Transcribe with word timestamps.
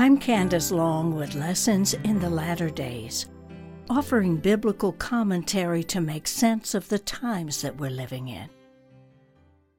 I'm 0.00 0.16
Candace 0.16 0.70
Long 0.70 1.14
with 1.14 1.34
Lessons 1.34 1.92
in 1.92 2.20
the 2.20 2.30
Latter 2.30 2.70
Days, 2.70 3.26
offering 3.90 4.38
biblical 4.38 4.92
commentary 4.92 5.84
to 5.84 6.00
make 6.00 6.26
sense 6.26 6.74
of 6.74 6.88
the 6.88 6.98
times 6.98 7.60
that 7.60 7.76
we're 7.76 7.90
living 7.90 8.28
in. 8.28 8.48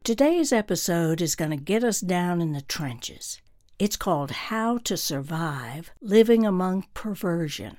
Today's 0.03 0.53
episode 0.53 1.21
is 1.21 1.35
going 1.35 1.49
to 1.49 1.57
get 1.57 1.83
us 1.83 2.01
down 2.01 2.39
in 2.39 2.53
the 2.53 2.61
trenches. 2.61 3.41
It's 3.79 3.95
called 3.95 4.29
How 4.29 4.77
to 4.83 4.95
Survive 4.95 5.89
Living 6.01 6.45
Among 6.45 6.85
Perversion. 6.93 7.77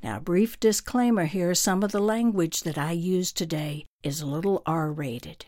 Now, 0.00 0.18
a 0.18 0.20
brief 0.20 0.60
disclaimer 0.60 1.24
here 1.24 1.56
some 1.56 1.82
of 1.82 1.90
the 1.90 1.98
language 1.98 2.60
that 2.60 2.78
I 2.78 2.92
use 2.92 3.32
today 3.32 3.84
is 4.04 4.20
a 4.20 4.26
little 4.26 4.62
R 4.64 4.92
rated. 4.92 5.46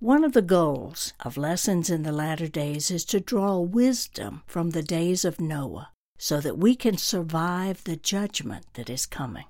One 0.00 0.22
of 0.22 0.32
the 0.32 0.42
goals 0.42 1.12
of 1.24 1.36
Lessons 1.36 1.90
in 1.90 2.04
the 2.04 2.12
Latter 2.12 2.46
Days 2.46 2.88
is 2.88 3.04
to 3.06 3.18
draw 3.18 3.58
wisdom 3.58 4.42
from 4.46 4.70
the 4.70 4.82
days 4.82 5.24
of 5.24 5.40
Noah 5.40 5.90
so 6.16 6.40
that 6.40 6.56
we 6.56 6.76
can 6.76 6.96
survive 6.96 7.82
the 7.82 7.96
judgment 7.96 8.66
that 8.74 8.88
is 8.88 9.06
coming. 9.06 9.46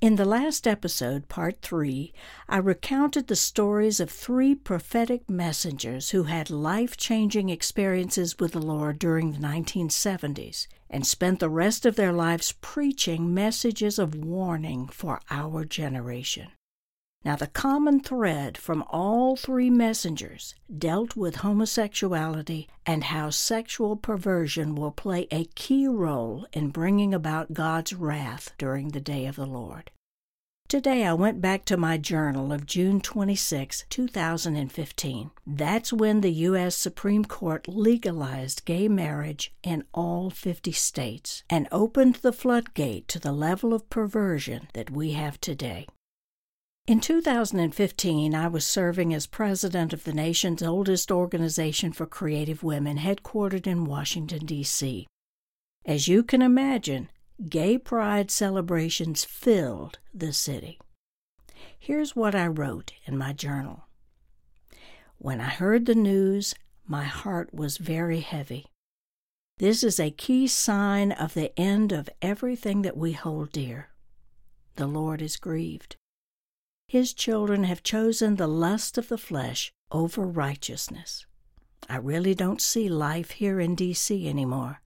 In 0.00 0.16
the 0.16 0.24
last 0.24 0.66
episode, 0.66 1.28
part 1.28 1.60
three, 1.60 2.14
I 2.48 2.56
recounted 2.56 3.26
the 3.26 3.36
stories 3.36 4.00
of 4.00 4.08
three 4.08 4.54
prophetic 4.54 5.28
messengers 5.28 6.10
who 6.10 6.22
had 6.22 6.48
life 6.48 6.96
changing 6.96 7.50
experiences 7.50 8.38
with 8.38 8.52
the 8.52 8.62
Lord 8.62 8.98
during 8.98 9.32
the 9.32 9.40
1970s 9.40 10.68
and 10.88 11.06
spent 11.06 11.40
the 11.40 11.50
rest 11.50 11.84
of 11.84 11.96
their 11.96 12.14
lives 12.14 12.52
preaching 12.62 13.34
messages 13.34 13.98
of 13.98 14.14
warning 14.14 14.88
for 14.88 15.20
our 15.30 15.66
generation. 15.66 16.48
Now, 17.24 17.36
the 17.36 17.46
common 17.46 18.00
thread 18.00 18.58
from 18.58 18.84
all 18.90 19.34
three 19.34 19.70
messengers 19.70 20.54
dealt 20.76 21.16
with 21.16 21.36
homosexuality 21.36 22.68
and 22.84 23.04
how 23.04 23.30
sexual 23.30 23.96
perversion 23.96 24.74
will 24.74 24.90
play 24.90 25.26
a 25.30 25.46
key 25.54 25.88
role 25.88 26.46
in 26.52 26.68
bringing 26.68 27.14
about 27.14 27.54
God's 27.54 27.94
wrath 27.94 28.52
during 28.58 28.88
the 28.88 29.00
day 29.00 29.24
of 29.24 29.36
the 29.36 29.46
Lord. 29.46 29.90
Today, 30.68 31.04
I 31.04 31.14
went 31.14 31.40
back 31.40 31.64
to 31.66 31.76
my 31.76 31.96
journal 31.96 32.52
of 32.52 32.66
June 32.66 33.00
26, 33.00 33.84
2015. 33.88 35.30
That's 35.46 35.92
when 35.92 36.20
the 36.20 36.32
U.S. 36.32 36.74
Supreme 36.74 37.24
Court 37.24 37.68
legalized 37.68 38.64
gay 38.64 38.88
marriage 38.88 39.54
in 39.62 39.84
all 39.94 40.30
50 40.30 40.72
states 40.72 41.42
and 41.48 41.68
opened 41.70 42.16
the 42.16 42.32
floodgate 42.32 43.08
to 43.08 43.18
the 43.18 43.32
level 43.32 43.72
of 43.72 43.88
perversion 43.88 44.68
that 44.74 44.90
we 44.90 45.12
have 45.12 45.40
today. 45.40 45.86
In 46.86 47.00
2015, 47.00 48.34
I 48.34 48.46
was 48.46 48.66
serving 48.66 49.14
as 49.14 49.26
president 49.26 49.94
of 49.94 50.04
the 50.04 50.12
nation's 50.12 50.62
oldest 50.62 51.10
organization 51.10 51.92
for 51.92 52.04
creative 52.04 52.62
women, 52.62 52.98
headquartered 52.98 53.66
in 53.66 53.86
Washington, 53.86 54.44
D.C. 54.44 55.06
As 55.86 56.08
you 56.08 56.22
can 56.22 56.42
imagine, 56.42 57.08
gay 57.48 57.78
pride 57.78 58.30
celebrations 58.30 59.24
filled 59.24 59.98
the 60.12 60.34
city. 60.34 60.78
Here's 61.78 62.14
what 62.14 62.34
I 62.34 62.48
wrote 62.48 62.92
in 63.06 63.16
my 63.16 63.32
journal 63.32 63.84
When 65.16 65.40
I 65.40 65.48
heard 65.48 65.86
the 65.86 65.94
news, 65.94 66.54
my 66.86 67.04
heart 67.04 67.54
was 67.54 67.78
very 67.78 68.20
heavy. 68.20 68.66
This 69.56 69.82
is 69.82 69.98
a 69.98 70.10
key 70.10 70.46
sign 70.46 71.12
of 71.12 71.32
the 71.32 71.58
end 71.58 71.92
of 71.92 72.10
everything 72.20 72.82
that 72.82 72.98
we 72.98 73.12
hold 73.12 73.52
dear. 73.52 73.88
The 74.76 74.86
Lord 74.86 75.22
is 75.22 75.38
grieved. 75.38 75.96
His 76.94 77.12
children 77.12 77.64
have 77.64 77.82
chosen 77.82 78.36
the 78.36 78.46
lust 78.46 78.96
of 78.98 79.08
the 79.08 79.18
flesh 79.18 79.72
over 79.90 80.22
righteousness. 80.22 81.26
I 81.88 81.96
really 81.96 82.36
don't 82.36 82.60
see 82.60 82.88
life 82.88 83.32
here 83.32 83.58
in 83.58 83.74
D.C. 83.74 84.28
anymore, 84.28 84.80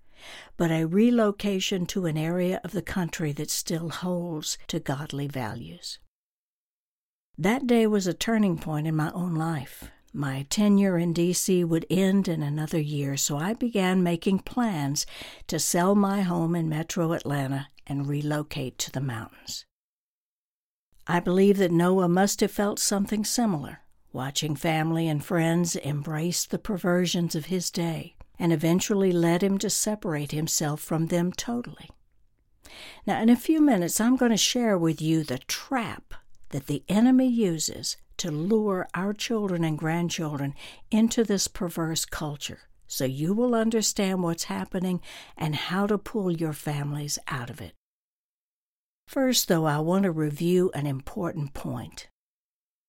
but 0.57 0.71
a 0.71 0.87
relocation 0.87 1.85
to 1.89 2.07
an 2.07 2.17
area 2.17 2.63
of 2.65 2.73
the 2.73 2.81
country 2.81 3.33
that 3.33 3.51
still 3.51 3.91
holds 3.91 4.57
to 4.69 4.81
godly 4.81 5.27
values. 5.27 5.99
That 7.37 7.67
day 7.67 7.87
was 7.87 8.07
a 8.07 8.15
turning 8.15 8.57
point 8.57 8.87
in 8.87 8.97
my 8.97 9.13
own 9.13 9.35
life. 9.35 9.91
My 10.11 10.47
tenure 10.49 10.97
in 10.97 11.13
D.C. 11.13 11.63
would 11.65 11.85
end 11.91 12.27
in 12.27 12.43
another 12.43 12.81
year, 12.81 13.19
so 13.19 13.37
I 13.37 13.53
began 13.53 14.03
making 14.03 14.39
plans 14.39 15.05
to 15.49 15.59
sell 15.59 15.95
my 15.95 16.23
home 16.23 16.55
in 16.55 16.71
metro 16.71 17.13
Atlanta 17.13 17.69
and 17.87 18.09
relocate 18.09 18.79
to 18.79 18.91
the 18.91 19.03
mountains. 19.03 19.67
I 21.11 21.21
believe 21.21 21.57
that 21.57 21.73
Noah 21.73 22.09
must 22.09 22.41
have 22.43 22.51
felt 22.51 22.79
something 22.79 23.25
similar, 23.25 23.81
watching 24.13 24.55
family 24.55 25.09
and 25.09 25.25
friends 25.25 25.75
embrace 25.75 26.45
the 26.45 26.59
perversions 26.59 27.35
of 27.35 27.47
his 27.47 27.71
day, 27.71 28.15
and 28.39 28.53
eventually 28.53 29.11
led 29.11 29.43
him 29.43 29.57
to 29.59 29.71
separate 29.71 30.33
himself 30.33 30.83
from 30.83 31.07
them 31.07 31.33
totally. 31.33 31.89
Now, 33.07 33.23
in 33.23 33.31
a 33.31 33.37
few 33.37 33.63
minutes, 33.63 34.01
I'm 34.01 34.17
going 34.17 34.33
to 34.33 34.37
share 34.37 34.77
with 34.77 35.01
you 35.01 35.25
the 35.25 35.39
trap 35.39 36.13
that 36.51 36.67
the 36.67 36.85
enemy 36.89 37.29
uses 37.29 37.97
to 38.19 38.31
lure 38.31 38.87
our 38.95 39.15
children 39.15 39.65
and 39.65 39.79
grandchildren 39.79 40.55
into 40.91 41.25
this 41.25 41.49
perverse 41.49 42.05
culture 42.05 42.69
so 42.89 43.05
you 43.05 43.35
will 43.35 43.55
understand 43.55 44.23
what's 44.23 44.45
happening 44.45 45.01
and 45.37 45.55
how 45.55 45.87
to 45.87 45.99
pull 45.99 46.33
your 46.33 46.55
families 46.55 47.19
out 47.29 47.51
of 47.51 47.61
it. 47.61 47.78
First, 49.09 49.49
though, 49.49 49.65
I 49.65 49.79
want 49.79 50.03
to 50.03 50.13
review 50.13 50.71
an 50.75 50.87
important 50.87 51.55
point. 51.55 52.11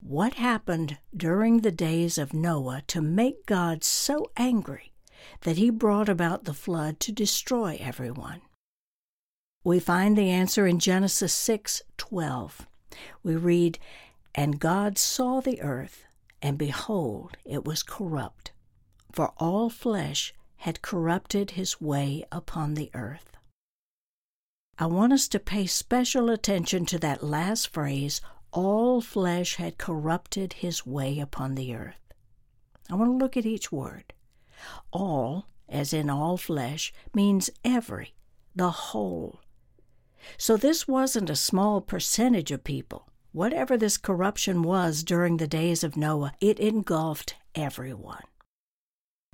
What 0.02 0.34
happened 0.34 0.98
during 1.16 1.62
the 1.62 1.72
days 1.72 2.18
of 2.18 2.34
Noah 2.34 2.84
to 2.88 3.02
make 3.02 3.46
God 3.46 3.86
so 3.86 4.30
angry 4.36 4.92
that 5.44 5.56
he 5.56 5.70
brought 5.70 6.10
about 6.10 6.44
the 6.44 6.54
flood 6.54 7.00
to 7.00 7.14
destroy 7.14 7.78
everyone? 7.80 8.42
We 9.64 9.80
find 9.80 10.18
the 10.18 10.30
answer 10.30 10.68
in 10.68 10.80
Genesis 10.80 11.34
6:12. 11.34 12.68
We 13.24 13.38
read, 13.38 13.80
"And 14.36 14.60
God 14.60 14.98
saw 14.98 15.40
the 15.40 15.62
earth, 15.62 16.04
and 16.42 16.58
behold, 16.58 17.38
it 17.46 17.64
was 17.64 17.82
corrupt, 17.82 18.52
for 19.14 19.30
all 19.38 19.70
flesh 19.70 20.34
had 20.58 20.82
corrupted 20.82 21.52
his 21.52 21.80
way 21.80 22.26
upon 22.30 22.74
the 22.74 22.92
earth." 22.94 23.38
I 24.82 24.86
want 24.86 25.12
us 25.12 25.28
to 25.30 25.40
pay 25.40 25.66
special 25.66 26.30
attention 26.30 26.86
to 26.86 27.00
that 27.00 27.22
last 27.22 27.68
phrase 27.68 28.22
all 28.54 29.02
flesh 29.02 29.56
had 29.56 29.78
corrupted 29.78 30.54
his 30.54 30.86
way 30.86 31.20
upon 31.20 31.56
the 31.56 31.76
earth. 31.76 32.00
I 32.90 32.96
want 32.96 33.12
to 33.12 33.18
look 33.18 33.36
at 33.36 33.46
each 33.46 33.74
word. 33.74 34.14
All, 34.94 35.48
as 35.68 35.92
in 35.92 36.10
all 36.10 36.38
flesh, 36.38 36.94
means 37.14 37.50
every, 37.66 38.14
the 38.56 38.72
whole. 38.72 39.42
So 40.38 40.56
this 40.56 40.88
wasn't 40.88 41.30
a 41.30 41.36
small 41.36 41.82
percentage 41.82 42.50
of 42.50 42.64
people. 42.64 43.10
Whatever 43.34 43.76
this 43.76 43.98
corruption 43.98 44.64
was 44.64 45.04
during 45.04 45.38
the 45.38 45.48
days 45.48 45.84
of 45.84 45.98
Noah, 45.98 46.32
it 46.40 46.58
engulfed 46.58 47.36
everyone. 47.54 48.24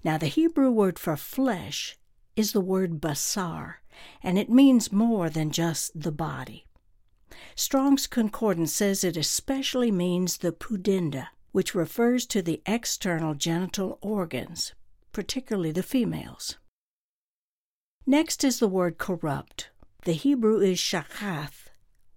Now, 0.03 0.17
the 0.17 0.25
Hebrew 0.25 0.72
word 0.72 0.97
for 0.97 1.16
flesh 1.16 1.97
is 2.35 2.51
the 2.51 2.61
word 2.61 3.00
basar, 3.00 3.75
and 4.23 4.38
it 4.38 4.50
means 4.50 4.91
more 4.91 5.29
than 5.29 5.51
just 5.51 6.00
the 6.00 6.11
body. 6.11 6.66
Strong's 7.56 8.07
Concordance 8.07 8.73
says 8.73 9.03
it 9.03 9.17
especially 9.17 9.91
means 9.91 10.38
the 10.38 10.51
pudenda, 10.51 11.28
which 11.51 11.75
refers 11.75 12.25
to 12.25 12.41
the 12.41 12.61
external 12.66 13.34
genital 13.34 13.97
organs, 14.01 14.73
particularly 15.11 15.72
the 15.72 15.84
females. 15.84 16.57
Next 18.05 18.44
is 18.44 18.59
the 18.59 18.67
word 18.67 18.97
corrupt. 18.97 19.69
The 20.03 20.13
Hebrew 20.13 20.59
is 20.59 20.78
shachath, 20.78 21.69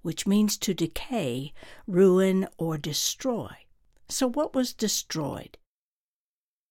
which 0.03 0.27
means 0.27 0.57
to 0.59 0.75
decay, 0.75 1.53
ruin, 1.87 2.47
or 2.59 2.79
destroy. 2.79 3.51
So, 4.09 4.27
what 4.29 4.55
was 4.55 4.73
destroyed? 4.73 5.58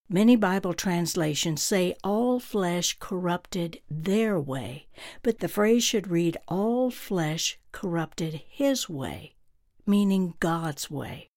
Many 0.09 0.37
Bible 0.37 0.73
translations 0.73 1.61
say 1.61 1.93
all 2.01 2.39
flesh 2.39 2.95
corrupted 2.97 3.81
their 3.89 4.39
way, 4.39 4.87
but 5.21 5.39
the 5.39 5.49
phrase 5.49 5.83
should 5.83 6.07
read 6.07 6.37
all 6.47 6.89
flesh 6.89 7.59
corrupted 7.73 8.41
his 8.47 8.87
way, 8.87 9.35
meaning 9.85 10.35
God's 10.39 10.89
way. 10.89 11.29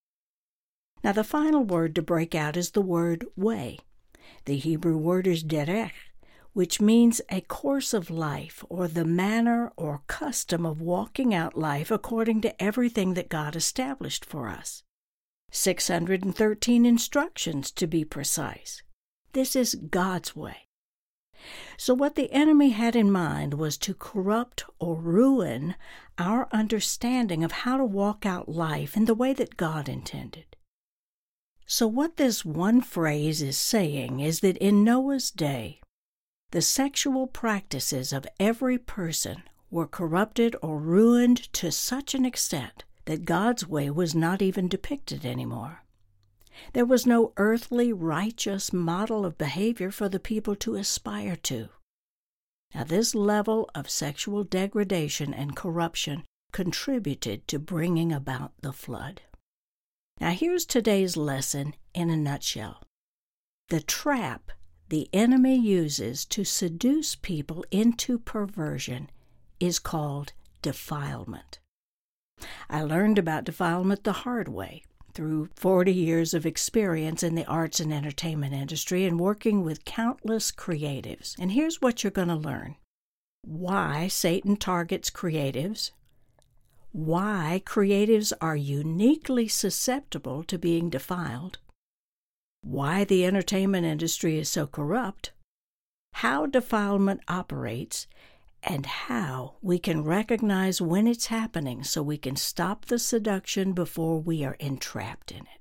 Now, 1.03 1.11
the 1.11 1.25
final 1.25 1.65
word 1.65 1.97
to 1.97 2.03
break 2.03 2.37
out 2.37 2.57
is 2.57 2.71
the 2.71 2.81
word 2.81 3.27
way. 3.35 3.81
The 4.45 4.57
Hebrew 4.57 4.97
word 4.97 5.27
is 5.27 5.43
derech, 5.43 6.13
which 6.53 6.81
means 6.81 7.21
a 7.29 7.41
course 7.41 7.93
of 7.93 8.09
life 8.09 8.65
or 8.69 8.87
the 8.87 9.05
manner 9.05 9.73
or 9.77 10.03
custom 10.07 10.65
of 10.65 10.81
walking 10.81 11.35
out 11.35 11.59
life 11.59 11.91
according 11.91 12.41
to 12.43 12.63
everything 12.63 13.15
that 13.15 13.29
God 13.29 13.57
established 13.57 14.25
for 14.25 14.49
us. 14.49 14.85
613 15.51 16.87
instructions 16.87 17.71
to 17.73 17.87
be 17.87 18.05
precise. 18.05 18.83
This 19.33 19.55
is 19.55 19.75
God's 19.75 20.35
way. 20.37 20.67
So, 21.77 21.95
what 21.95 22.17
the 22.17 22.31
enemy 22.33 22.71
had 22.71 22.95
in 22.95 23.11
mind 23.11 23.55
was 23.55 23.79
to 23.79 23.95
corrupt 23.95 24.65
or 24.79 24.97
ruin 24.97 25.75
our 26.19 26.49
understanding 26.53 27.43
of 27.43 27.53
how 27.53 27.79
to 27.79 27.85
walk 27.85 28.27
out 28.27 28.49
life 28.49 28.97
in 28.97 29.07
the 29.07 29.15
way 29.15 29.33
that 29.33 29.57
God 29.57 29.89
intended. 29.89 30.57
So, 31.67 31.87
what 31.87 32.17
this 32.17 32.45
one 32.45 32.81
phrase 32.83 33.41
is 33.41 33.57
saying 33.57 34.21
is 34.21 34.41
that 34.41 34.59
in 34.59 34.85
Noah's 34.85 35.31
day, 35.31 35.81
The 36.51 36.63
sexual 36.63 37.29
practices 37.29 38.13
of 38.13 38.27
every 38.41 38.77
person 38.77 39.45
were 39.71 39.87
corrupted 39.87 40.57
or 40.63 40.81
ruined 40.81 41.53
to 41.53 41.71
such 41.71 42.15
an 42.15 42.25
extent 42.25 42.85
that 43.05 43.25
God's 43.25 43.67
way 43.67 43.91
was 43.91 44.15
not 44.15 44.43
even 44.43 44.69
depicted 44.69 45.25
anymore. 45.25 45.85
There 46.73 46.85
was 46.85 47.07
no 47.07 47.33
earthly 47.37 47.93
righteous 47.93 48.73
model 48.73 49.25
of 49.25 49.39
behavior 49.39 49.91
for 49.91 50.09
the 50.09 50.21
people 50.21 50.55
to 50.57 50.75
aspire 50.75 51.37
to. 51.37 51.69
Now, 52.75 52.85
this 52.85 53.15
level 53.15 53.69
of 53.75 53.91
sexual 53.91 54.45
degradation 54.45 55.35
and 55.35 55.57
corruption 55.57 56.25
contributed 56.53 57.49
to 57.49 57.59
bringing 57.59 58.13
about 58.13 58.53
the 58.61 58.73
flood. 58.73 59.23
Now, 60.21 60.31
here's 60.31 60.67
today's 60.67 61.17
lesson 61.17 61.75
in 61.95 62.11
a 62.11 62.17
nutshell. 62.17 62.83
The 63.69 63.81
trap 63.81 64.51
the 64.91 65.09
enemy 65.13 65.57
uses 65.57 66.25
to 66.27 66.45
seduce 66.45 67.15
people 67.15 67.65
into 67.71 68.19
perversion 68.19 69.09
is 69.61 69.79
called 69.79 70.33
defilement. 70.63 71.60
I 72.69 72.83
learned 72.83 73.19
about 73.19 73.45
defilement 73.45 74.05
the 74.05 74.13
hard 74.13 74.49
way 74.49 74.83
through 75.13 75.49
40 75.57 75.93
years 75.93 76.35
of 76.35 76.47
experience 76.47 77.23
in 77.23 77.35
the 77.35 77.47
arts 77.47 77.81
and 77.81 77.93
entertainment 77.93 78.55
industry 78.55 79.05
and 79.05 79.19
working 79.19 79.65
with 79.65 79.85
countless 79.85 80.53
creatives. 80.53 81.37
And 81.39 81.53
here's 81.53 81.81
what 81.81 82.03
you're 82.03 82.11
going 82.11 82.29
to 82.29 82.37
learn. 82.37 82.77
Why 83.43 84.09
Satan 84.09 84.57
targets 84.57 85.11
creatives, 85.11 85.91
why 86.93 87.63
creatives 87.65 88.33
are 88.41 88.57
uniquely 88.57 89.49
susceptible 89.49 90.43
to 90.45 90.59
being 90.59 90.91
defiled, 90.91 91.59
why 92.63 93.05
the 93.05 93.25
entertainment 93.25 93.87
industry 93.87 94.39
is 94.39 94.49
so 94.49 94.67
corrupt, 94.67 95.33
how 96.15 96.47
defilement 96.47 97.21
operates, 97.29 98.07
and 98.63 98.87
how 98.87 99.57
we 99.63 99.79
can 99.79 100.05
recognize 100.05 100.81
when 100.81 101.07
it's 101.07 101.27
happening 101.27 101.83
so 101.83 102.03
we 102.03 102.19
can 102.19 102.37
stop 102.37 102.87
the 102.87 102.99
seduction 102.99 103.73
before 103.73 104.21
we 104.21 104.45
are 104.45 104.57
entrapped 104.61 105.31
in 105.31 105.41
it. 105.41 105.61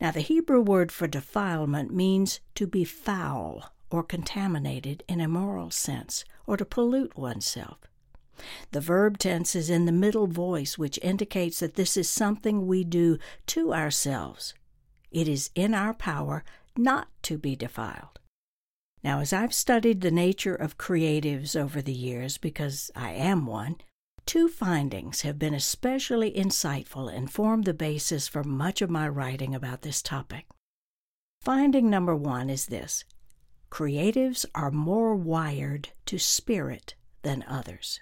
Now, 0.00 0.12
the 0.12 0.20
Hebrew 0.20 0.60
word 0.60 0.92
for 0.92 1.08
defilement 1.08 1.92
means 1.92 2.40
to 2.54 2.66
be 2.66 2.84
foul 2.84 3.72
or 3.90 4.02
contaminated 4.02 5.02
in 5.08 5.20
a 5.20 5.28
moral 5.28 5.70
sense, 5.70 6.24
or 6.46 6.56
to 6.56 6.64
pollute 6.64 7.16
oneself. 7.16 7.78
The 8.70 8.80
verb 8.80 9.18
tense 9.18 9.56
is 9.56 9.70
in 9.70 9.86
the 9.86 9.92
middle 9.92 10.26
voice, 10.26 10.78
which 10.78 10.98
indicates 11.02 11.60
that 11.60 11.74
this 11.74 11.96
is 11.96 12.08
something 12.08 12.66
we 12.66 12.84
do 12.84 13.18
to 13.46 13.74
ourselves. 13.74 14.54
It 15.10 15.26
is 15.26 15.50
in 15.54 15.74
our 15.74 15.94
power 15.94 16.44
not 16.76 17.08
to 17.22 17.38
be 17.38 17.56
defiled. 17.56 18.20
Now, 19.02 19.20
as 19.20 19.32
I've 19.32 19.54
studied 19.54 20.00
the 20.00 20.10
nature 20.10 20.54
of 20.54 20.78
creatives 20.78 21.54
over 21.54 21.80
the 21.80 21.92
years, 21.92 22.36
because 22.36 22.90
I 22.96 23.12
am 23.12 23.46
one, 23.46 23.76
two 24.26 24.48
findings 24.48 25.20
have 25.22 25.38
been 25.38 25.54
especially 25.54 26.32
insightful 26.32 27.12
and 27.12 27.30
form 27.30 27.62
the 27.62 27.74
basis 27.74 28.26
for 28.26 28.42
much 28.42 28.82
of 28.82 28.90
my 28.90 29.08
writing 29.08 29.54
about 29.54 29.82
this 29.82 30.02
topic. 30.02 30.46
Finding 31.40 31.88
number 31.88 32.14
one 32.16 32.50
is 32.50 32.66
this 32.66 33.04
creatives 33.70 34.44
are 34.54 34.70
more 34.70 35.14
wired 35.14 35.90
to 36.06 36.18
spirit 36.18 36.94
than 37.22 37.44
others. 37.46 38.00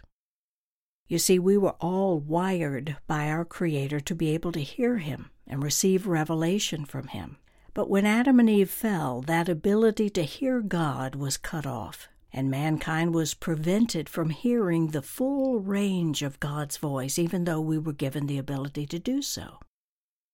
You 1.08 1.18
see, 1.18 1.38
we 1.38 1.56
were 1.56 1.76
all 1.80 2.18
wired 2.18 2.96
by 3.06 3.28
our 3.28 3.44
Creator 3.44 4.00
to 4.00 4.14
be 4.14 4.30
able 4.30 4.52
to 4.52 4.60
hear 4.60 4.98
Him 4.98 5.30
and 5.46 5.62
receive 5.62 6.06
revelation 6.06 6.84
from 6.84 7.08
Him. 7.08 7.36
But 7.76 7.90
when 7.90 8.06
Adam 8.06 8.40
and 8.40 8.48
Eve 8.48 8.70
fell, 8.70 9.20
that 9.26 9.50
ability 9.50 10.08
to 10.08 10.22
hear 10.22 10.62
God 10.62 11.14
was 11.14 11.36
cut 11.36 11.66
off, 11.66 12.08
and 12.32 12.50
mankind 12.50 13.14
was 13.14 13.34
prevented 13.34 14.08
from 14.08 14.30
hearing 14.30 14.86
the 14.86 15.02
full 15.02 15.60
range 15.60 16.22
of 16.22 16.40
God's 16.40 16.78
voice, 16.78 17.18
even 17.18 17.44
though 17.44 17.60
we 17.60 17.76
were 17.76 17.92
given 17.92 18.28
the 18.28 18.38
ability 18.38 18.86
to 18.86 18.98
do 18.98 19.20
so. 19.20 19.58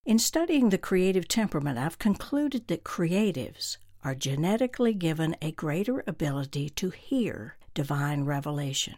In 0.07 0.21
studying 0.21 0.69
the 0.69 0.79
creative 0.79 1.27
temperament, 1.27 1.81
I've 1.81 1.99
concluded 1.99 2.69
that 2.69 2.85
creatives 2.85 3.77
are 4.05 4.15
genetically 4.15 4.95
given 4.95 5.35
a 5.43 5.51
greater 5.51 6.05
ability 6.07 6.71
to 6.71 6.91
hear 6.91 7.57
divine 7.75 8.23
revelation. 8.23 8.95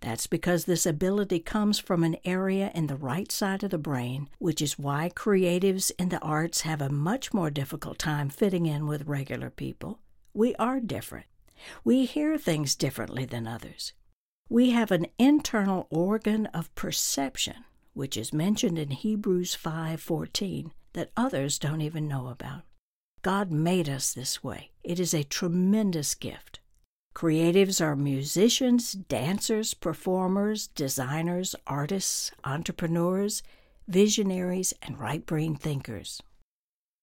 That's 0.00 0.26
because 0.26 0.64
this 0.64 0.86
ability 0.86 1.40
comes 1.40 1.78
from 1.78 2.02
an 2.04 2.16
area 2.24 2.70
in 2.74 2.86
the 2.86 2.96
right 2.96 3.30
side 3.30 3.62
of 3.62 3.70
the 3.70 3.78
brain, 3.78 4.30
which 4.38 4.62
is 4.62 4.78
why 4.78 5.10
creatives 5.14 5.92
in 5.98 6.08
the 6.08 6.20
arts 6.20 6.62
have 6.62 6.80
a 6.80 6.88
much 6.88 7.34
more 7.34 7.50
difficult 7.50 7.98
time 7.98 8.30
fitting 8.30 8.64
in 8.64 8.86
with 8.86 9.06
regular 9.06 9.50
people. 9.50 10.00
We 10.32 10.54
are 10.56 10.80
different. 10.80 11.26
We 11.84 12.06
hear 12.06 12.38
things 12.38 12.74
differently 12.74 13.26
than 13.26 13.46
others. 13.46 13.92
We 14.48 14.70
have 14.70 14.90
an 14.90 15.06
internal 15.18 15.86
organ 15.90 16.46
of 16.46 16.74
perception, 16.74 17.64
which 17.92 18.16
is 18.16 18.32
mentioned 18.32 18.78
in 18.78 18.90
Hebrews 18.90 19.54
5:14, 19.54 20.72
that 20.94 21.12
others 21.16 21.58
don't 21.58 21.82
even 21.82 22.08
know 22.08 22.28
about. 22.28 22.62
God 23.22 23.52
made 23.52 23.88
us 23.88 24.14
this 24.14 24.42
way. 24.42 24.70
It 24.82 24.98
is 24.98 25.12
a 25.12 25.24
tremendous 25.24 26.14
gift. 26.14 26.59
Creatives 27.14 27.80
are 27.80 27.96
musicians, 27.96 28.92
dancers, 28.92 29.74
performers, 29.74 30.68
designers, 30.68 31.54
artists, 31.66 32.30
entrepreneurs, 32.44 33.42
visionaries, 33.88 34.72
and 34.82 34.98
right 34.98 35.26
brain 35.26 35.56
thinkers. 35.56 36.22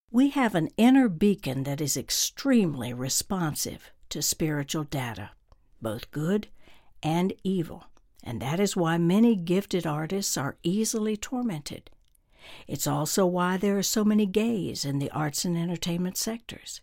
We 0.09 0.30
have 0.30 0.56
an 0.56 0.69
inner 0.77 1.09
beacon 1.09 1.63
that 1.63 1.81
is 1.81 1.98
extremely 1.98 2.94
responsive 2.94 3.92
to 4.09 4.21
spiritual 4.21 4.86
data, 4.86 5.31
both 5.81 6.12
good 6.12 6.48
and 7.04 7.33
evil, 7.44 7.88
and 8.24 8.42
that 8.42 8.59
is 8.59 8.77
why 8.77 8.98
many 8.98 9.36
gifted 9.36 9.86
artists 9.86 10.38
are 10.38 10.57
easily 10.63 11.18
tormented. 11.18 11.89
It's 12.65 12.88
also 12.88 13.25
why 13.25 13.57
there 13.57 13.77
are 13.77 13.83
so 13.83 14.06
many 14.06 14.25
gays 14.25 14.86
in 14.86 15.00
the 15.00 15.12
arts 15.12 15.44
and 15.44 15.57
entertainment 15.57 16.15
sectors. 16.15 16.80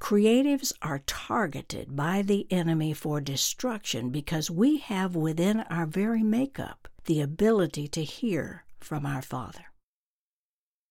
Creatives 0.00 0.72
are 0.80 1.02
targeted 1.06 1.94
by 1.94 2.22
the 2.22 2.46
enemy 2.50 2.92
for 2.92 3.20
destruction 3.20 4.10
because 4.10 4.50
we 4.50 4.78
have 4.78 5.14
within 5.14 5.60
our 5.70 5.86
very 5.86 6.22
makeup 6.22 6.88
the 7.04 7.20
ability 7.20 7.86
to 7.86 8.02
hear 8.02 8.64
from 8.80 9.04
our 9.04 9.22
Father. 9.22 9.66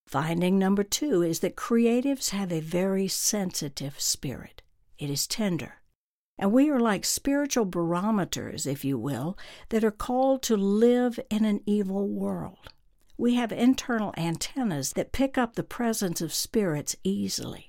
Finding 0.08 0.58
number 0.58 0.84
two 0.84 1.22
is 1.22 1.40
that 1.40 1.56
creatives 1.56 2.30
have 2.30 2.52
a 2.52 2.62
very 2.62 3.08
sensitive 3.08 4.00
spirit. 4.00 4.62
It 4.98 5.10
is 5.10 5.28
tender. 5.28 5.82
And 6.38 6.54
we 6.54 6.70
are 6.70 6.80
like 6.80 7.04
spiritual 7.04 7.66
barometers, 7.66 8.66
if 8.66 8.86
you 8.86 8.98
will, 8.98 9.38
that 9.70 9.84
are 9.84 9.92
called 9.92 10.42
to 10.44 10.56
live 10.56 11.20
in 11.30 11.46
an 11.46 11.62
evil 11.66 12.08
world. 12.08 12.74
We 13.18 13.36
have 13.36 13.52
internal 13.52 14.14
antennas 14.16 14.94
that 14.94 15.12
pick 15.12 15.38
up 15.38 15.56
the 15.56 15.64
presence 15.64 16.22
of 16.22 16.34
spirits 16.34 16.96
easily. 17.04 17.69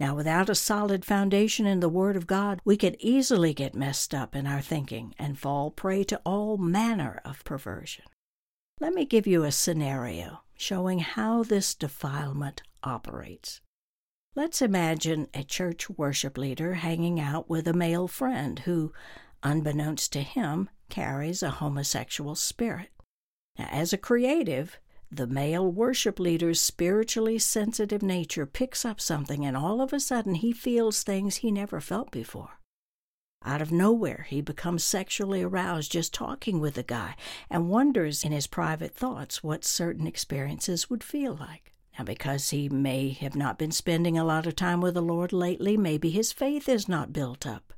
Now, 0.00 0.16
without 0.16 0.48
a 0.48 0.54
solid 0.54 1.04
foundation 1.04 1.66
in 1.66 1.80
the 1.80 1.88
Word 1.88 2.16
of 2.16 2.26
God, 2.26 2.60
we 2.64 2.76
can 2.76 2.96
easily 2.98 3.54
get 3.54 3.74
messed 3.74 4.14
up 4.14 4.34
in 4.34 4.46
our 4.46 4.60
thinking 4.60 5.14
and 5.18 5.38
fall 5.38 5.70
prey 5.70 6.02
to 6.04 6.20
all 6.24 6.56
manner 6.56 7.20
of 7.24 7.44
perversion. 7.44 8.04
Let 8.80 8.94
me 8.94 9.04
give 9.04 9.26
you 9.26 9.44
a 9.44 9.52
scenario 9.52 10.42
showing 10.56 11.00
how 11.00 11.42
this 11.42 11.74
defilement 11.74 12.62
operates. 12.82 13.60
Let's 14.34 14.62
imagine 14.62 15.28
a 15.34 15.44
church 15.44 15.90
worship 15.90 16.38
leader 16.38 16.74
hanging 16.74 17.20
out 17.20 17.50
with 17.50 17.68
a 17.68 17.74
male 17.74 18.08
friend 18.08 18.58
who, 18.60 18.92
unbeknownst 19.42 20.12
to 20.14 20.22
him, 20.22 20.70
carries 20.88 21.42
a 21.42 21.50
homosexual 21.50 22.34
spirit. 22.34 22.90
Now, 23.58 23.68
as 23.70 23.92
a 23.92 23.98
creative, 23.98 24.78
the 25.14 25.26
male 25.26 25.70
worship 25.70 26.18
leader's 26.18 26.58
spiritually 26.58 27.38
sensitive 27.38 28.02
nature 28.02 28.46
picks 28.46 28.84
up 28.84 28.98
something, 28.98 29.44
and 29.44 29.56
all 29.56 29.82
of 29.82 29.92
a 29.92 30.00
sudden 30.00 30.36
he 30.36 30.52
feels 30.52 31.02
things 31.02 31.36
he 31.36 31.50
never 31.50 31.80
felt 31.80 32.10
before. 32.10 32.58
Out 33.44 33.60
of 33.60 33.70
nowhere, 33.70 34.26
he 34.30 34.40
becomes 34.40 34.84
sexually 34.84 35.42
aroused 35.42 35.92
just 35.92 36.14
talking 36.14 36.60
with 36.60 36.74
the 36.74 36.82
guy 36.82 37.16
and 37.50 37.68
wonders 37.68 38.24
in 38.24 38.32
his 38.32 38.46
private 38.46 38.94
thoughts 38.94 39.42
what 39.42 39.64
certain 39.64 40.06
experiences 40.06 40.88
would 40.88 41.04
feel 41.04 41.34
like. 41.34 41.72
Now, 41.98 42.04
because 42.04 42.48
he 42.48 42.70
may 42.70 43.10
have 43.10 43.36
not 43.36 43.58
been 43.58 43.72
spending 43.72 44.16
a 44.16 44.24
lot 44.24 44.46
of 44.46 44.56
time 44.56 44.80
with 44.80 44.94
the 44.94 45.02
Lord 45.02 45.32
lately, 45.32 45.76
maybe 45.76 46.08
his 46.08 46.32
faith 46.32 46.68
is 46.68 46.88
not 46.88 47.12
built 47.12 47.46
up. 47.46 47.74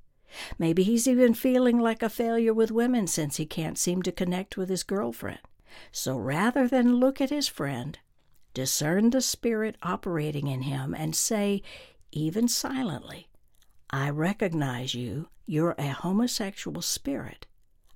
Maybe 0.57 0.85
he's 0.85 1.09
even 1.09 1.35
feeling 1.35 1.81
like 1.81 2.03
a 2.03 2.09
failure 2.09 2.55
with 2.55 2.71
women 2.71 3.09
since 3.09 3.39
he 3.39 3.47
can't 3.47 3.79
seem 3.79 4.03
to 4.03 4.13
connect 4.13 4.57
with 4.57 4.69
his 4.69 4.85
girlfriend. 4.85 5.41
So 5.93 6.17
rather 6.17 6.69
than 6.69 6.97
look 6.97 7.21
at 7.21 7.31
his 7.31 7.49
friend, 7.49 7.99
discern 8.53 9.11
the 9.11 9.21
spirit 9.21 9.77
operating 9.83 10.47
in 10.47 10.63
him, 10.63 10.95
and 10.95 11.15
say, 11.15 11.63
even 12.13 12.49
silently, 12.49 13.29
I 13.91 14.11
recognize 14.11 14.95
you. 14.95 15.29
You're 15.47 15.75
a 15.79 15.89
homosexual 15.89 16.81
spirit. 16.81 17.47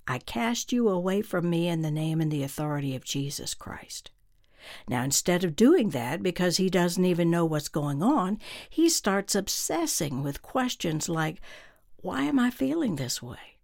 I 0.07 0.19
cast 0.19 0.71
you 0.71 0.89
away 0.89 1.21
from 1.21 1.49
me 1.49 1.67
in 1.67 1.81
the 1.81 1.91
name 1.91 2.21
and 2.21 2.31
the 2.31 2.43
authority 2.43 2.95
of 2.95 3.03
Jesus 3.03 3.53
Christ. 3.53 4.11
Now, 4.87 5.03
instead 5.03 5.43
of 5.43 5.55
doing 5.55 5.91
that 5.91 6.21
because 6.21 6.57
he 6.57 6.69
doesn't 6.69 7.05
even 7.05 7.31
know 7.31 7.45
what's 7.45 7.69
going 7.69 8.03
on, 8.03 8.39
he 8.69 8.89
starts 8.89 9.35
obsessing 9.35 10.21
with 10.21 10.41
questions 10.41 11.09
like, 11.09 11.41
why 11.97 12.23
am 12.23 12.39
I 12.39 12.49
feeling 12.49 12.95
this 12.95 13.21
way? 13.21 13.57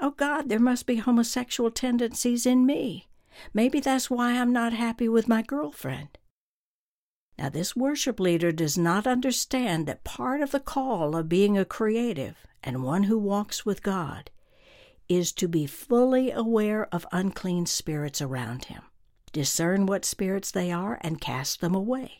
Oh 0.00 0.10
God, 0.10 0.48
there 0.48 0.60
must 0.60 0.86
be 0.86 0.96
homosexual 0.96 1.70
tendencies 1.70 2.44
in 2.44 2.66
me. 2.66 3.06
Maybe 3.52 3.80
that's 3.80 4.10
why 4.10 4.32
I'm 4.32 4.52
not 4.52 4.72
happy 4.72 5.08
with 5.08 5.28
my 5.28 5.42
girlfriend. 5.42 6.18
Now, 7.38 7.50
this 7.50 7.76
worship 7.76 8.18
leader 8.18 8.50
does 8.50 8.78
not 8.78 9.06
understand 9.06 9.86
that 9.86 10.04
part 10.04 10.40
of 10.40 10.52
the 10.52 10.60
call 10.60 11.14
of 11.14 11.28
being 11.28 11.58
a 11.58 11.64
creative 11.64 12.46
and 12.64 12.82
one 12.82 13.04
who 13.04 13.18
walks 13.18 13.66
with 13.66 13.82
God 13.82 14.30
is 15.08 15.32
to 15.32 15.46
be 15.46 15.66
fully 15.66 16.30
aware 16.30 16.86
of 16.92 17.06
unclean 17.12 17.66
spirits 17.66 18.22
around 18.22 18.64
him, 18.66 18.82
discern 19.32 19.86
what 19.86 20.04
spirits 20.04 20.50
they 20.50 20.72
are, 20.72 20.98
and 21.02 21.20
cast 21.20 21.60
them 21.60 21.74
away. 21.74 22.18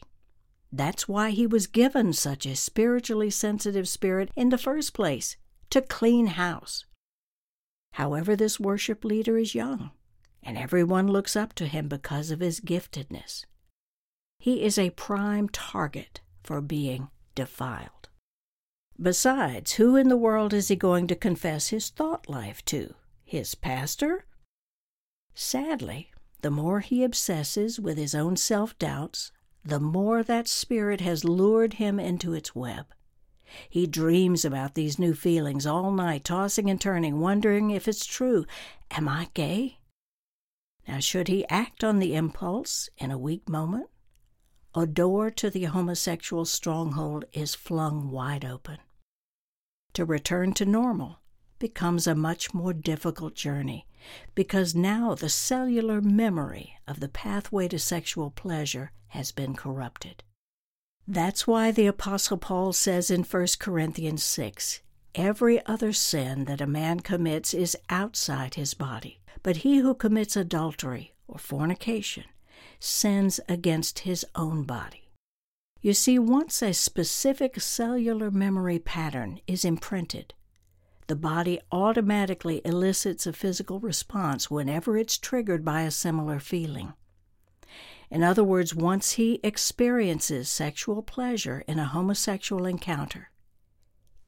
That's 0.71 1.09
why 1.09 1.31
he 1.31 1.47
was 1.47 1.67
given 1.67 2.13
such 2.13 2.45
a 2.45 2.55
spiritually 2.55 3.31
sensitive 3.31 3.89
spirit 3.89 4.31
in 4.37 4.51
the 4.51 4.59
first 4.59 4.93
place 4.93 5.37
to 5.71 5.81
clean 5.81 6.27
house. 6.27 6.85
However, 7.93 8.37
this 8.37 8.61
worship 8.61 9.05
leader 9.05 9.39
is 9.39 9.55
young, 9.55 9.91
and 10.47 10.57
everyone 10.57 11.09
looks 11.09 11.35
up 11.35 11.53
to 11.55 11.67
him 11.67 11.89
because 11.89 12.31
of 12.31 12.39
his 12.39 12.61
giftedness. 12.61 13.45
He 14.39 14.63
is 14.63 14.79
a 14.79 14.91
prime 14.91 15.49
target 15.49 16.21
for 16.45 16.61
being 16.61 17.09
defiled. 17.35 18.09
Besides, 19.01 19.73
who 19.73 19.97
in 19.97 20.09
the 20.09 20.17
world 20.17 20.55
is 20.55 20.69
he 20.69 20.77
going 20.77 21.09
to 21.09 21.17
confess 21.17 21.69
his 21.69 21.91
thought 21.91 22.29
life 22.29 22.65
to? 22.67 22.95
His 23.25 23.57
pastor? 23.57 24.25
Sadly, 25.35 26.13
the 26.43 26.51
more 26.51 26.79
he 26.79 27.03
obsesses 27.03 27.81
with 27.81 27.99
his 27.99 28.15
own 28.15 28.37
self 28.37 28.79
doubts, 28.79 29.33
the 29.65 29.81
more 29.81 30.23
that 30.23 30.47
spirit 30.47 31.01
has 31.01 31.25
lured 31.25 31.75
him 31.75 31.99
into 31.99 32.33
its 32.33 32.55
web. 32.55 32.87
He 33.69 33.87
dreams 33.87 34.45
about 34.45 34.75
these 34.75 34.99
new 34.99 35.13
feelings 35.13 35.67
all 35.67 35.91
night, 35.91 36.25
tossing 36.25 36.71
and 36.71 36.81
turning, 36.81 37.19
wondering 37.19 37.71
if 37.71 37.89
it's 37.89 38.07
true. 38.07 38.47
Am 38.93 39.09
I 39.09 39.29
gay? 39.35 39.79
Now, 40.87 41.01
should 41.01 41.29
he 41.29 41.47
act 41.49 41.83
on 41.83 41.99
the 41.99 42.15
impulse 42.15 42.89
in 42.99 43.11
a 43.11 43.19
weak 43.19 43.49
moment? 43.49 43.89
A 44.75 44.87
door 44.87 45.31
to 45.31 45.51
the 45.51 45.65
homosexual 45.65 46.45
stronghold 46.45 47.25
is 47.33 47.55
flung 47.55 48.11
wide 48.11 48.45
open. 48.45 48.79
To 49.95 50.05
return 50.05 50.53
to 50.55 50.67
normal 50.67 51.21
becomes 51.59 52.07
a 52.07 52.15
much 52.15 52.53
more 52.53 52.73
difficult 52.73 53.35
journey 53.35 53.87
because 54.35 54.75
now 54.75 55.15
the 55.15 55.29
cellular 55.29 56.01
memory 56.01 56.75
of 56.87 57.01
the 57.01 57.09
pathway 57.09 57.69
to 57.69 57.79
sexual 57.79 58.31
pleasure 58.31 58.93
has 59.09 59.33
been 59.33 59.55
corrupted. 59.55 60.23
That's 61.09 61.47
why 61.47 61.71
the 61.71 61.87
Apostle 61.87 62.37
Paul 62.37 62.73
says 62.73 63.11
in 63.11 63.23
1 63.23 63.47
Corinthians 63.59 64.23
6 64.23 64.81
Every 65.15 65.65
other 65.65 65.93
sin 65.93 66.45
that 66.45 66.61
a 66.61 66.67
man 66.67 67.01
commits 67.01 67.55
is 67.55 67.77
outside 67.89 68.57
his 68.57 68.75
body, 68.75 69.21
but 69.47 69.59
he 69.59 69.79
who 69.79 69.95
commits 69.95 70.35
adultery 70.35 71.15
or 71.29 71.39
fornication 71.39 72.25
sins 72.81 73.39
against 73.49 74.01
his 74.01 74.27
own 74.35 74.65
body. 74.65 75.09
You 75.81 75.95
see, 75.95 76.19
once 76.19 76.63
a 76.63 76.75
specific 76.75 77.61
cellular 77.61 78.33
memory 78.33 78.81
pattern 78.81 79.39
is 79.47 79.65
imprinted, 79.65 80.35
the 81.07 81.15
body 81.15 81.61
automatically 81.71 82.61
elicits 82.65 83.25
a 83.25 83.33
physical 83.33 83.79
response 83.79 84.51
whenever 84.51 84.97
it's 84.97 85.17
triggered 85.17 85.65
by 85.65 85.83
a 85.83 85.93
similar 85.93 86.41
feeling. 86.41 86.95
In 88.11 88.25
other 88.25 88.43
words, 88.43 88.75
once 88.75 89.13
he 89.13 89.39
experiences 89.45 90.49
sexual 90.49 91.03
pleasure 91.03 91.63
in 91.69 91.79
a 91.79 91.87
homosexual 91.87 92.67
encounter, 92.67 93.31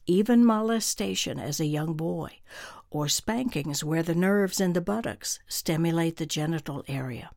even 0.06 0.44
molestation 0.44 1.40
as 1.40 1.58
a 1.58 1.66
young 1.66 1.94
boy, 1.94 2.38
or 2.90 3.08
spankings 3.08 3.84
where 3.84 4.02
the 4.02 4.14
nerves 4.14 4.60
in 4.60 4.72
the 4.72 4.80
buttocks 4.80 5.38
stimulate 5.46 6.16
the 6.16 6.26
genital 6.26 6.84
area, 6.88 7.30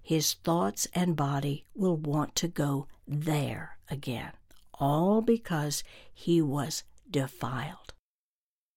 his 0.00 0.34
thoughts 0.34 0.86
and 0.94 1.16
body 1.16 1.66
will 1.74 1.96
want 1.96 2.34
to 2.36 2.48
go 2.48 2.86
there 3.06 3.78
again, 3.90 4.32
all 4.74 5.20
because 5.20 5.82
he 6.12 6.40
was 6.40 6.84
defiled. 7.10 7.92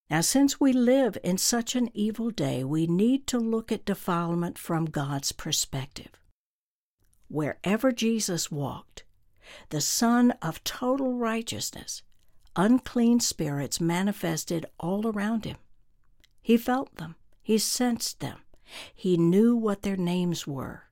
Now, 0.10 0.22
since 0.22 0.60
we 0.60 0.74
live 0.74 1.18
in 1.24 1.38
such 1.38 1.76
an 1.76 1.90
evil 1.94 2.32
day, 2.32 2.64
we 2.66 2.86
need 2.86 3.28
to 3.28 3.40
look 3.40 3.72
at 3.72 3.86
defilement 3.86 4.58
from 4.58 4.86
God's 4.86 5.32
perspective 5.32 6.12
wherever 7.32 7.92
Jesus 7.92 8.52
walked, 8.52 9.04
the 9.70 9.82
Son 9.82 10.32
of 10.42 10.64
total 10.64 11.14
righteousness, 11.14 12.04
unclean 12.56 13.22
spirits 13.22 13.80
manifested 13.80 14.66
all 14.80 15.08
around 15.08 15.46
him. 15.46 15.58
He 16.42 16.58
felt 16.58 16.96
them, 16.96 17.16
he 17.42 17.58
sensed 17.58 18.20
them, 18.20 18.40
he 18.94 19.18
knew 19.18 19.56
what 19.56 19.84
their 19.84 19.98
names 19.98 20.48
were. 20.48 20.86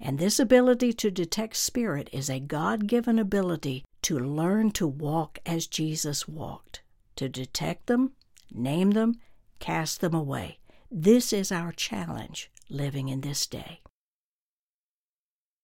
And 0.00 0.18
this 0.18 0.38
ability 0.38 0.92
to 0.94 1.10
detect 1.10 1.56
spirit 1.56 2.08
is 2.12 2.30
a 2.30 2.38
God 2.38 2.86
given 2.86 3.18
ability 3.18 3.84
to 4.02 4.18
learn 4.18 4.70
to 4.72 4.86
walk 4.86 5.40
as 5.44 5.66
Jesus 5.66 6.28
walked, 6.28 6.82
to 7.16 7.28
detect 7.28 7.86
them, 7.86 8.12
name 8.50 8.92
them, 8.92 9.16
cast 9.58 10.00
them 10.00 10.14
away. 10.14 10.58
This 10.90 11.32
is 11.32 11.50
our 11.50 11.72
challenge 11.72 12.50
living 12.70 13.08
in 13.08 13.22
this 13.22 13.46
day. 13.46 13.80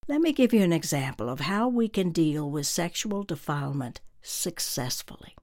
Let 0.09 0.21
me 0.21 0.33
give 0.33 0.52
you 0.52 0.62
an 0.62 0.73
example 0.73 1.31
of 1.31 1.40
how 1.40 1.69
we 1.69 1.88
can 1.88 2.11
deal 2.11 2.50
with 2.50 2.66
sexual 2.66 3.23
defilement 3.23 4.00
successfully. 4.21 5.35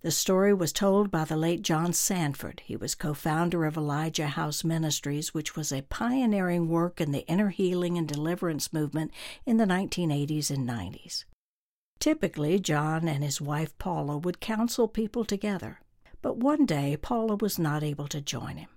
The 0.00 0.10
story 0.12 0.54
was 0.54 0.72
told 0.72 1.10
by 1.10 1.24
the 1.24 1.36
late 1.36 1.62
John 1.62 1.92
Sandford. 1.92 2.62
He 2.64 2.76
was 2.76 2.94
co 2.94 3.14
founder 3.14 3.64
of 3.64 3.76
Elijah 3.76 4.28
House 4.28 4.62
Ministries, 4.62 5.34
which 5.34 5.56
was 5.56 5.72
a 5.72 5.82
pioneering 5.82 6.68
work 6.68 7.00
in 7.00 7.10
the 7.10 7.26
inner 7.26 7.48
healing 7.48 7.98
and 7.98 8.06
deliverance 8.06 8.72
movement 8.72 9.10
in 9.44 9.56
the 9.56 9.64
1980s 9.64 10.50
and 10.50 10.68
90s. 10.68 11.24
Typically, 11.98 12.60
John 12.60 13.08
and 13.08 13.24
his 13.24 13.40
wife 13.40 13.76
Paula 13.78 14.18
would 14.18 14.38
counsel 14.38 14.86
people 14.86 15.24
together, 15.24 15.80
but 16.22 16.36
one 16.36 16.64
day 16.64 16.96
Paula 16.96 17.34
was 17.34 17.58
not 17.58 17.82
able 17.82 18.06
to 18.06 18.20
join 18.20 18.56
him. 18.58 18.68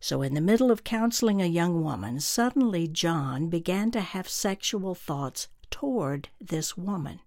So, 0.00 0.22
in 0.22 0.32
the 0.32 0.40
middle 0.40 0.70
of 0.70 0.84
counseling 0.84 1.42
a 1.42 1.46
young 1.46 1.84
woman, 1.84 2.18
suddenly 2.18 2.88
John 2.88 3.50
began 3.50 3.90
to 3.90 4.00
have 4.00 4.26
sexual 4.26 4.94
thoughts 4.94 5.48
toward 5.68 6.30
this 6.40 6.78
woman. 6.78 7.20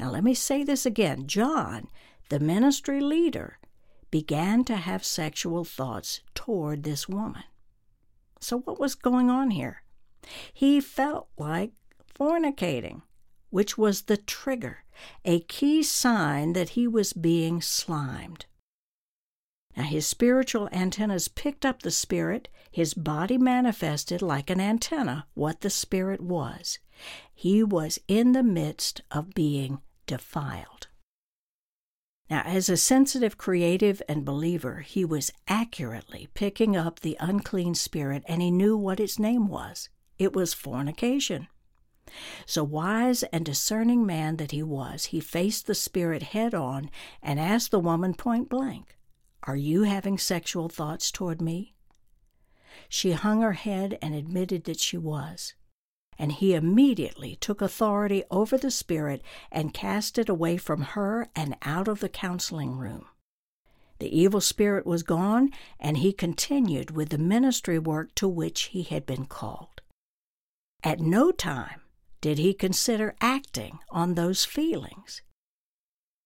Now, 0.00 0.10
let 0.10 0.24
me 0.24 0.32
say 0.32 0.64
this 0.64 0.86
again 0.86 1.26
John, 1.26 1.88
the 2.30 2.40
ministry 2.40 3.02
leader, 3.02 3.58
began 4.10 4.64
to 4.64 4.76
have 4.76 5.04
sexual 5.04 5.62
thoughts 5.62 6.22
toward 6.34 6.84
this 6.84 7.06
woman. 7.06 7.42
So, 8.40 8.60
what 8.60 8.80
was 8.80 8.94
going 8.94 9.28
on 9.28 9.50
here? 9.50 9.82
He 10.54 10.80
felt 10.80 11.28
like 11.36 11.72
fornicating, 12.18 13.02
which 13.50 13.76
was 13.76 14.02
the 14.02 14.16
trigger, 14.16 14.84
a 15.26 15.40
key 15.40 15.82
sign 15.82 16.54
that 16.54 16.70
he 16.70 16.88
was 16.88 17.12
being 17.12 17.60
slimed. 17.60 18.46
Now, 19.76 19.82
his 19.82 20.06
spiritual 20.06 20.70
antennas 20.72 21.28
picked 21.28 21.66
up 21.66 21.82
the 21.82 21.90
Spirit. 21.90 22.48
His 22.70 22.94
body 22.94 23.36
manifested 23.36 24.22
like 24.22 24.48
an 24.48 24.60
antenna 24.60 25.26
what 25.34 25.60
the 25.60 25.68
Spirit 25.68 26.22
was. 26.22 26.78
He 27.34 27.62
was 27.62 27.98
in 28.08 28.32
the 28.32 28.42
midst 28.42 29.02
of 29.10 29.34
being 29.34 29.80
defiled. 30.10 30.88
Now, 32.28 32.42
as 32.44 32.68
a 32.68 32.76
sensitive 32.76 33.38
creative 33.38 34.02
and 34.08 34.24
believer, 34.24 34.80
he 34.80 35.04
was 35.04 35.30
accurately 35.46 36.26
picking 36.34 36.76
up 36.76 36.98
the 36.98 37.16
unclean 37.20 37.76
spirit 37.76 38.24
and 38.26 38.42
he 38.42 38.50
knew 38.50 38.76
what 38.76 38.98
its 38.98 39.20
name 39.20 39.46
was. 39.46 39.88
It 40.18 40.32
was 40.32 40.52
fornication. 40.52 41.46
So, 42.44 42.64
wise 42.64 43.22
and 43.32 43.44
discerning 43.44 44.04
man 44.04 44.36
that 44.38 44.50
he 44.50 44.64
was, 44.64 45.06
he 45.06 45.20
faced 45.20 45.68
the 45.68 45.76
spirit 45.76 46.24
head 46.34 46.54
on 46.54 46.90
and 47.22 47.38
asked 47.38 47.70
the 47.70 47.78
woman 47.78 48.14
point 48.14 48.48
blank, 48.48 48.98
are 49.44 49.54
you 49.54 49.84
having 49.84 50.18
sexual 50.18 50.68
thoughts 50.68 51.12
toward 51.12 51.40
me? 51.40 51.76
She 52.88 53.12
hung 53.12 53.42
her 53.42 53.52
head 53.52 53.96
and 54.02 54.12
admitted 54.12 54.64
that 54.64 54.80
she 54.80 54.96
was. 54.96 55.54
And 56.20 56.32
he 56.32 56.52
immediately 56.52 57.36
took 57.36 57.62
authority 57.62 58.24
over 58.30 58.58
the 58.58 58.70
spirit 58.70 59.22
and 59.50 59.72
cast 59.72 60.18
it 60.18 60.28
away 60.28 60.58
from 60.58 60.82
her 60.82 61.28
and 61.34 61.56
out 61.62 61.88
of 61.88 62.00
the 62.00 62.10
counseling 62.10 62.76
room. 62.76 63.06
The 64.00 64.14
evil 64.14 64.42
spirit 64.42 64.84
was 64.84 65.02
gone, 65.02 65.48
and 65.78 65.96
he 65.96 66.12
continued 66.12 66.90
with 66.90 67.08
the 67.08 67.16
ministry 67.16 67.78
work 67.78 68.14
to 68.16 68.28
which 68.28 68.64
he 68.64 68.82
had 68.82 69.06
been 69.06 69.24
called. 69.24 69.80
At 70.84 71.00
no 71.00 71.32
time 71.32 71.80
did 72.20 72.36
he 72.36 72.52
consider 72.52 73.14
acting 73.22 73.78
on 73.88 74.14
those 74.14 74.44
feelings. 74.44 75.22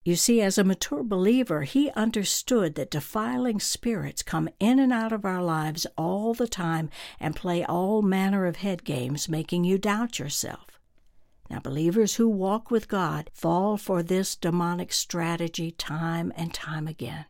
You 0.04 0.16
see, 0.16 0.42
as 0.42 0.58
a 0.58 0.64
mature 0.64 1.02
believer, 1.02 1.62
he 1.62 1.90
understood 1.92 2.74
that 2.74 2.90
defiling 2.90 3.58
spirits 3.58 4.22
come 4.22 4.50
in 4.60 4.78
and 4.78 4.92
out 4.92 5.12
of 5.12 5.24
our 5.24 5.42
lives 5.42 5.86
all 5.96 6.34
the 6.34 6.46
time 6.46 6.90
and 7.18 7.34
play 7.34 7.64
all 7.64 8.02
manner 8.02 8.44
of 8.44 8.56
head 8.56 8.84
games, 8.84 9.30
making 9.30 9.64
you 9.64 9.78
doubt 9.78 10.18
yourself. 10.18 10.78
Now, 11.48 11.60
believers 11.60 12.16
who 12.16 12.28
walk 12.28 12.70
with 12.70 12.86
God 12.86 13.30
fall 13.32 13.78
for 13.78 14.02
this 14.02 14.36
demonic 14.36 14.92
strategy 14.92 15.70
time 15.70 16.34
and 16.36 16.52
time 16.52 16.86
again. 16.86 17.24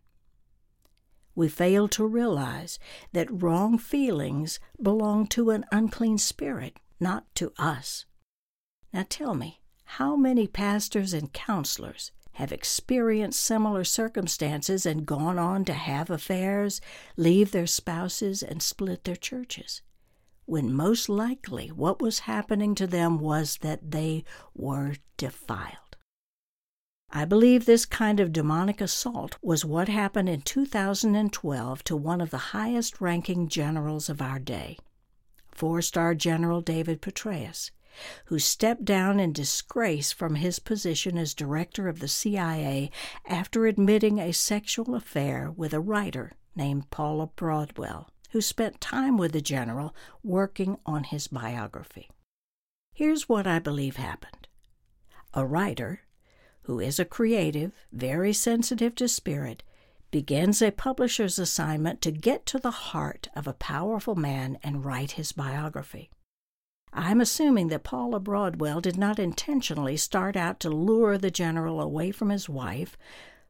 We 1.36 1.48
fail 1.48 1.86
to 1.88 2.04
realize 2.04 2.80
that 3.12 3.42
wrong 3.42 3.78
feelings 3.78 4.58
belong 4.82 5.28
to 5.28 5.50
an 5.50 5.64
unclean 5.70 6.18
spirit, 6.18 6.78
not 6.98 7.32
to 7.36 7.52
us. 7.56 8.04
Now 8.92 9.04
tell 9.08 9.34
me, 9.34 9.60
how 9.84 10.16
many 10.16 10.46
pastors 10.46 11.12
and 11.12 11.32
counselors 11.32 12.12
have 12.34 12.52
experienced 12.52 13.40
similar 13.40 13.84
circumstances 13.84 14.86
and 14.86 15.06
gone 15.06 15.38
on 15.38 15.64
to 15.64 15.72
have 15.72 16.10
affairs, 16.10 16.80
leave 17.16 17.52
their 17.52 17.66
spouses, 17.66 18.42
and 18.42 18.62
split 18.62 19.04
their 19.04 19.16
churches, 19.16 19.82
when 20.44 20.72
most 20.72 21.08
likely 21.08 21.68
what 21.68 22.02
was 22.02 22.20
happening 22.20 22.74
to 22.74 22.86
them 22.86 23.18
was 23.18 23.58
that 23.58 23.90
they 23.90 24.24
were 24.54 24.94
defiled. 25.16 25.96
I 27.10 27.24
believe 27.24 27.64
this 27.64 27.86
kind 27.86 28.18
of 28.18 28.32
demonic 28.32 28.80
assault 28.80 29.36
was 29.40 29.64
what 29.64 29.88
happened 29.88 30.28
in 30.28 30.40
2012 30.40 31.84
to 31.84 31.96
one 31.96 32.20
of 32.20 32.30
the 32.30 32.50
highest 32.52 33.00
ranking 33.00 33.46
generals 33.46 34.08
of 34.08 34.20
our 34.20 34.40
day, 34.40 34.78
four 35.52 35.80
star 35.80 36.16
General 36.16 36.60
David 36.60 37.00
Petraeus 37.00 37.70
who 38.26 38.38
stepped 38.38 38.84
down 38.84 39.20
in 39.20 39.32
disgrace 39.32 40.12
from 40.12 40.36
his 40.36 40.58
position 40.58 41.16
as 41.18 41.34
director 41.34 41.88
of 41.88 42.00
the 42.00 42.08
CIA 42.08 42.90
after 43.26 43.66
admitting 43.66 44.18
a 44.18 44.32
sexual 44.32 44.94
affair 44.94 45.50
with 45.50 45.72
a 45.72 45.80
writer 45.80 46.32
named 46.56 46.90
Paula 46.90 47.28
Broadwell, 47.36 48.10
who 48.30 48.40
spent 48.40 48.80
time 48.80 49.16
with 49.16 49.32
the 49.32 49.40
general 49.40 49.94
working 50.22 50.76
on 50.86 51.04
his 51.04 51.28
biography. 51.28 52.10
Here's 52.92 53.28
what 53.28 53.46
I 53.46 53.58
believe 53.58 53.96
happened 53.96 54.48
a 55.32 55.44
writer, 55.44 56.02
who 56.62 56.78
is 56.78 56.98
a 56.98 57.04
creative, 57.04 57.72
very 57.92 58.32
sensitive 58.32 58.94
to 58.94 59.08
spirit, 59.08 59.62
begins 60.12 60.62
a 60.62 60.70
publisher's 60.70 61.40
assignment 61.40 62.00
to 62.00 62.12
get 62.12 62.46
to 62.46 62.56
the 62.56 62.70
heart 62.70 63.28
of 63.34 63.48
a 63.48 63.52
powerful 63.52 64.14
man 64.14 64.56
and 64.62 64.84
write 64.84 65.12
his 65.12 65.32
biography. 65.32 66.08
I'm 66.96 67.20
assuming 67.20 67.68
that 67.68 67.82
Paula 67.82 68.20
Broadwell 68.20 68.80
did 68.80 68.96
not 68.96 69.18
intentionally 69.18 69.96
start 69.96 70.36
out 70.36 70.60
to 70.60 70.70
lure 70.70 71.18
the 71.18 71.30
general 71.30 71.80
away 71.80 72.12
from 72.12 72.30
his 72.30 72.48
wife, 72.48 72.96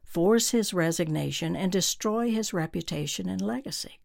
force 0.03 0.49
his 0.49 0.73
resignation, 0.73 1.55
and 1.55 1.71
destroy 1.71 2.31
his 2.31 2.53
reputation 2.53 3.29
and 3.29 3.39
legacy. 3.39 3.99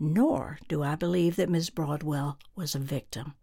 Nor 0.00 0.58
do 0.66 0.82
I 0.82 0.96
believe 0.96 1.36
that 1.36 1.48
Miss 1.48 1.70
Broadwell 1.70 2.36
was 2.56 2.74
a 2.74 2.80
victim. 2.80 3.34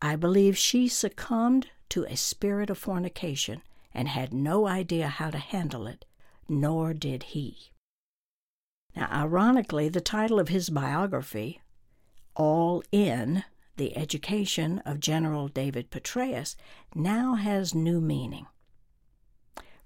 I 0.00 0.16
believe 0.16 0.56
she 0.56 0.88
succumbed 0.88 1.68
to 1.90 2.04
a 2.04 2.16
spirit 2.16 2.70
of 2.70 2.78
fornication 2.78 3.62
and 3.92 4.08
had 4.08 4.32
no 4.32 4.66
idea 4.66 5.08
how 5.08 5.30
to 5.30 5.38
handle 5.38 5.86
it, 5.86 6.06
nor 6.48 6.94
did 6.94 7.22
he. 7.24 7.72
Now, 8.96 9.08
ironically, 9.12 9.88
the 9.88 10.00
title 10.00 10.40
of 10.40 10.48
his 10.48 10.70
biography, 10.70 11.60
All 12.34 12.82
In, 12.92 13.44
the 13.78 13.96
education 13.96 14.80
of 14.80 15.00
General 15.00 15.48
David 15.48 15.90
Petraeus 15.90 16.54
now 16.94 17.34
has 17.34 17.74
new 17.74 18.00
meaning. 18.00 18.46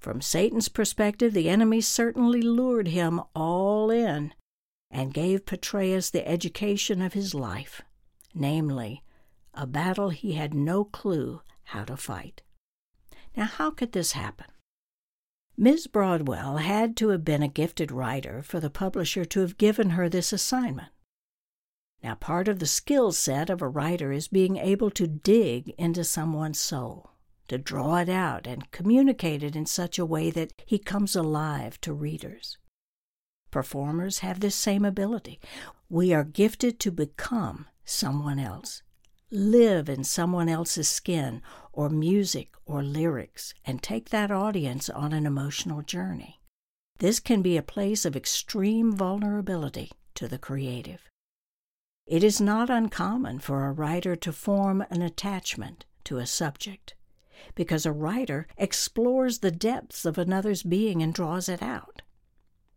From 0.00 0.20
Satan's 0.20 0.68
perspective, 0.68 1.32
the 1.32 1.48
enemy 1.48 1.80
certainly 1.80 2.42
lured 2.42 2.88
him 2.88 3.20
all 3.36 3.90
in 3.90 4.34
and 4.90 5.14
gave 5.14 5.46
Petraeus 5.46 6.10
the 6.10 6.26
education 6.26 7.00
of 7.00 7.12
his 7.12 7.34
life, 7.34 7.82
namely, 8.34 9.04
a 9.54 9.66
battle 9.66 10.10
he 10.10 10.32
had 10.32 10.52
no 10.54 10.84
clue 10.84 11.40
how 11.64 11.84
to 11.84 11.96
fight. 11.96 12.42
Now, 13.36 13.44
how 13.44 13.70
could 13.70 13.92
this 13.92 14.12
happen? 14.12 14.46
Ms. 15.56 15.86
Broadwell 15.86 16.56
had 16.56 16.96
to 16.96 17.08
have 17.08 17.24
been 17.24 17.42
a 17.42 17.48
gifted 17.48 17.92
writer 17.92 18.42
for 18.42 18.58
the 18.58 18.70
publisher 18.70 19.24
to 19.26 19.40
have 19.40 19.58
given 19.58 19.90
her 19.90 20.08
this 20.08 20.32
assignment. 20.32 20.88
Now, 22.02 22.16
part 22.16 22.48
of 22.48 22.58
the 22.58 22.66
skill 22.66 23.12
set 23.12 23.48
of 23.48 23.62
a 23.62 23.68
writer 23.68 24.10
is 24.10 24.26
being 24.26 24.56
able 24.56 24.90
to 24.90 25.06
dig 25.06 25.68
into 25.78 26.02
someone's 26.02 26.58
soul, 26.58 27.12
to 27.46 27.58
draw 27.58 27.98
it 27.98 28.08
out 28.08 28.46
and 28.46 28.70
communicate 28.72 29.44
it 29.44 29.54
in 29.54 29.66
such 29.66 29.98
a 29.98 30.06
way 30.06 30.30
that 30.30 30.52
he 30.66 30.78
comes 30.78 31.14
alive 31.14 31.80
to 31.82 31.92
readers. 31.92 32.58
Performers 33.52 34.18
have 34.20 34.40
this 34.40 34.56
same 34.56 34.84
ability. 34.84 35.38
We 35.88 36.12
are 36.12 36.24
gifted 36.24 36.80
to 36.80 36.90
become 36.90 37.66
someone 37.84 38.40
else, 38.40 38.82
live 39.30 39.88
in 39.88 40.02
someone 40.02 40.48
else's 40.48 40.88
skin, 40.88 41.40
or 41.72 41.88
music, 41.88 42.54
or 42.66 42.82
lyrics, 42.82 43.54
and 43.64 43.80
take 43.80 44.08
that 44.08 44.30
audience 44.30 44.90
on 44.90 45.12
an 45.12 45.26
emotional 45.26 45.82
journey. 45.82 46.40
This 46.98 47.20
can 47.20 47.42
be 47.42 47.56
a 47.56 47.62
place 47.62 48.04
of 48.04 48.16
extreme 48.16 48.92
vulnerability 48.92 49.92
to 50.14 50.26
the 50.26 50.38
creative. 50.38 51.11
It 52.06 52.24
is 52.24 52.40
not 52.40 52.68
uncommon 52.68 53.38
for 53.38 53.66
a 53.66 53.72
writer 53.72 54.16
to 54.16 54.32
form 54.32 54.84
an 54.90 55.02
attachment 55.02 55.86
to 56.04 56.18
a 56.18 56.26
subject, 56.26 56.94
because 57.54 57.86
a 57.86 57.92
writer 57.92 58.46
explores 58.56 59.38
the 59.38 59.50
depths 59.50 60.04
of 60.04 60.18
another's 60.18 60.62
being 60.62 61.02
and 61.02 61.14
draws 61.14 61.48
it 61.48 61.62
out. 61.62 62.02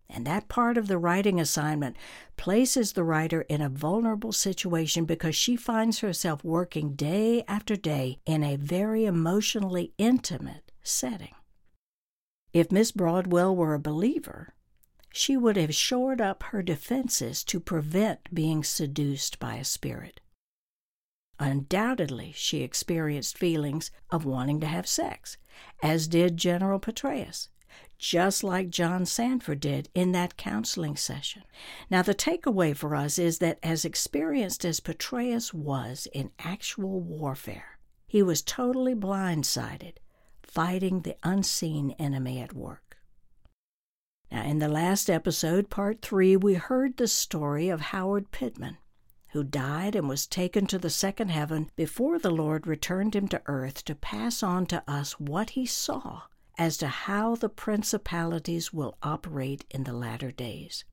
And 0.08 0.26
that 0.28 0.48
part 0.48 0.78
of 0.78 0.88
the 0.88 1.00
writing 1.00 1.40
assignment 1.40 1.98
places 2.38 2.94
the 2.94 3.04
writer 3.04 3.42
in 3.42 3.62
a 3.62 3.70
vulnerable 3.70 4.32
situation 4.32 5.06
because 5.06 5.36
she 5.36 5.56
finds 5.56 6.00
herself 6.00 6.44
working 6.44 6.94
day 6.94 7.44
after 7.48 7.76
day 7.76 8.20
in 8.26 8.44
a 8.44 8.56
very 8.56 9.06
emotionally 9.06 9.94
intimate 9.98 10.72
setting. 10.84 11.34
If 12.54 12.72
Miss 12.72 12.92
Broadwell 12.92 13.56
were 13.56 13.74
a 13.74 13.80
believer, 13.80 14.54
she 15.18 15.38
would 15.38 15.56
have 15.56 15.74
shored 15.74 16.20
up 16.20 16.44
her 16.44 16.62
defenses 16.62 17.42
to 17.42 17.58
prevent 17.58 18.20
being 18.34 18.66
seduced 18.66 19.40
by 19.40 19.56
a 19.56 19.64
spirit. 19.64 20.20
Undoubtedly, 21.40 22.34
she 22.36 22.62
experienced 22.62 23.38
feelings 23.38 23.92
of 24.10 24.26
wanting 24.26 24.60
to 24.60 24.68
have 24.68 24.86
sex, 24.86 25.38
as 25.82 26.10
did 26.10 26.36
General 26.36 26.80
Petraeus, 26.80 27.48
just 27.98 28.44
like 28.44 28.70
John 28.70 29.06
Sandford 29.06 29.62
did 29.62 29.88
in 29.96 30.12
that 30.12 30.36
counseling 30.36 30.98
session. 30.98 31.44
Now, 31.90 32.02
the 32.02 32.14
takeaway 32.14 32.76
for 32.76 32.94
us 32.94 33.18
is 33.18 33.40
that 33.40 33.60
as 33.64 33.86
experienced 33.86 34.66
as 34.66 34.82
Petraeus 34.82 35.54
was 35.54 36.10
in 36.14 36.32
actual 36.40 37.00
warfare, 37.00 37.80
he 38.06 38.22
was 38.22 38.42
totally 38.42 38.96
blindsided, 38.96 39.94
fighting 40.44 41.02
the 41.02 41.16
unseen 41.24 41.96
enemy 42.00 42.42
at 42.42 42.54
work. 42.54 42.85
Now, 44.36 44.44
in 44.44 44.60
the 44.60 44.68
last 44.68 45.10
episode, 45.10 45.70
part 45.70 46.02
three, 46.02 46.36
we 46.36 46.56
heard 46.56 46.98
the 46.98 47.08
story 47.08 47.70
of 47.70 47.80
Howard 47.80 48.32
Pittman, 48.32 48.76
who 49.30 49.46
died 49.46 49.96
and 49.96 50.10
was 50.10 50.28
taken 50.28 50.68
to 50.68 50.78
the 50.78 50.90
second 50.90 51.30
heaven 51.30 51.72
before 51.78 52.20
the 52.20 52.32
Lord 52.32 52.68
returned 52.68 53.16
him 53.16 53.30
to 53.30 53.42
earth 53.46 53.86
to 53.86 53.96
pass 53.96 54.44
on 54.44 54.66
to 54.66 54.84
us 54.92 55.22
what 55.22 55.52
he 55.52 55.66
saw 55.66 56.24
as 56.58 56.76
to 56.80 56.88
how 56.90 57.36
the 57.36 57.48
principalities 57.48 58.74
will 58.74 58.98
operate 59.02 59.64
in 59.70 59.86
the 59.86 59.94
latter 59.94 60.32
days. 60.32 60.84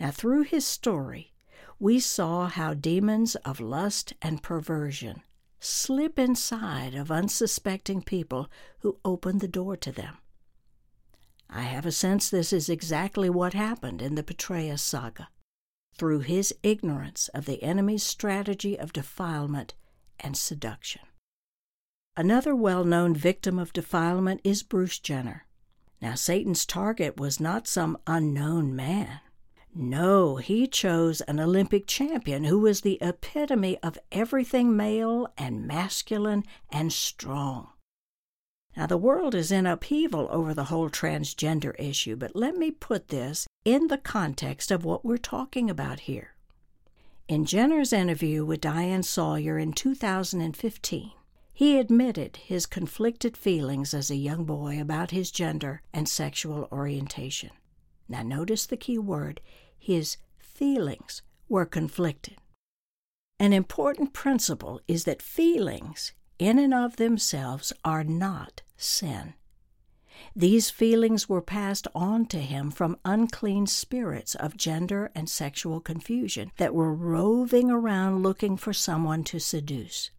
Now, 0.00 0.10
through 0.10 0.42
his 0.42 0.66
story, 0.66 1.32
we 1.78 2.00
saw 2.00 2.48
how 2.48 2.74
demons 2.74 3.36
of 3.36 3.60
lust 3.60 4.14
and 4.20 4.42
perversion 4.42 5.22
slip 5.60 6.18
inside 6.18 6.96
of 6.96 7.12
unsuspecting 7.12 8.02
people 8.02 8.50
who 8.80 8.98
open 9.04 9.38
the 9.38 9.46
door 9.46 9.76
to 9.76 9.92
them. 9.92 10.18
I 11.50 11.62
have 11.62 11.86
a 11.86 11.92
sense 11.92 12.28
this 12.28 12.52
is 12.52 12.68
exactly 12.68 13.30
what 13.30 13.54
happened 13.54 14.02
in 14.02 14.14
the 14.14 14.22
Petraeus 14.22 14.82
saga. 14.82 15.28
Through 15.94 16.20
his 16.20 16.54
ignorance 16.62 17.28
of 17.28 17.46
the 17.46 17.62
enemy's 17.62 18.02
strategy 18.02 18.78
of 18.78 18.92
defilement 18.92 19.74
and 20.20 20.36
seduction. 20.36 21.02
Another 22.16 22.54
well 22.54 22.84
known 22.84 23.14
victim 23.14 23.58
of 23.58 23.72
defilement 23.72 24.40
is 24.44 24.62
Bruce 24.62 24.98
Jenner. 24.98 25.46
Now, 26.00 26.14
Satan's 26.14 26.66
target 26.66 27.18
was 27.18 27.40
not 27.40 27.66
some 27.66 27.98
unknown 28.06 28.74
man. 28.76 29.20
No, 29.74 30.36
he 30.36 30.66
chose 30.66 31.20
an 31.22 31.40
Olympic 31.40 31.86
champion 31.86 32.44
who 32.44 32.58
was 32.58 32.80
the 32.80 32.98
epitome 33.00 33.78
of 33.82 33.98
everything 34.10 34.76
male 34.76 35.32
and 35.36 35.66
masculine 35.66 36.44
and 36.70 36.92
strong. 36.92 37.68
Now, 38.76 38.86
the 38.86 38.96
world 38.96 39.34
is 39.34 39.50
in 39.50 39.66
upheaval 39.66 40.28
over 40.30 40.54
the 40.54 40.64
whole 40.64 40.88
transgender 40.88 41.74
issue, 41.78 42.16
but 42.16 42.36
let 42.36 42.56
me 42.56 42.70
put 42.70 43.08
this 43.08 43.46
in 43.64 43.88
the 43.88 43.98
context 43.98 44.70
of 44.70 44.84
what 44.84 45.04
we're 45.04 45.16
talking 45.16 45.68
about 45.68 46.00
here. 46.00 46.34
In 47.28 47.44
Jenner's 47.44 47.92
interview 47.92 48.44
with 48.44 48.60
Diane 48.60 49.02
Sawyer 49.02 49.58
in 49.58 49.72
2015, 49.72 51.12
he 51.52 51.78
admitted 51.78 52.36
his 52.36 52.66
conflicted 52.66 53.36
feelings 53.36 53.92
as 53.92 54.10
a 54.10 54.16
young 54.16 54.44
boy 54.44 54.80
about 54.80 55.10
his 55.10 55.30
gender 55.30 55.82
and 55.92 56.08
sexual 56.08 56.68
orientation. 56.70 57.50
Now, 58.08 58.22
notice 58.22 58.64
the 58.64 58.76
key 58.76 58.98
word 58.98 59.40
his 59.76 60.18
feelings 60.38 61.22
were 61.48 61.66
conflicted. 61.66 62.36
An 63.40 63.52
important 63.52 64.12
principle 64.12 64.80
is 64.88 65.04
that 65.04 65.20
feelings 65.20 66.12
in 66.38 66.58
and 66.58 66.74
of 66.74 66.96
themselves, 66.96 67.72
are 67.84 68.04
not 68.04 68.62
sin. 68.76 69.34
These 70.34 70.70
feelings 70.70 71.28
were 71.28 71.42
passed 71.42 71.88
on 71.94 72.26
to 72.26 72.38
him 72.38 72.70
from 72.70 72.98
unclean 73.04 73.66
spirits 73.66 74.34
of 74.34 74.56
gender 74.56 75.10
and 75.14 75.28
sexual 75.28 75.80
confusion 75.80 76.52
that 76.58 76.74
were 76.74 76.94
roving 76.94 77.70
around 77.70 78.22
looking 78.22 78.56
for 78.56 78.72
someone 78.72 79.24
to 79.24 79.38
seduce. 79.38 80.10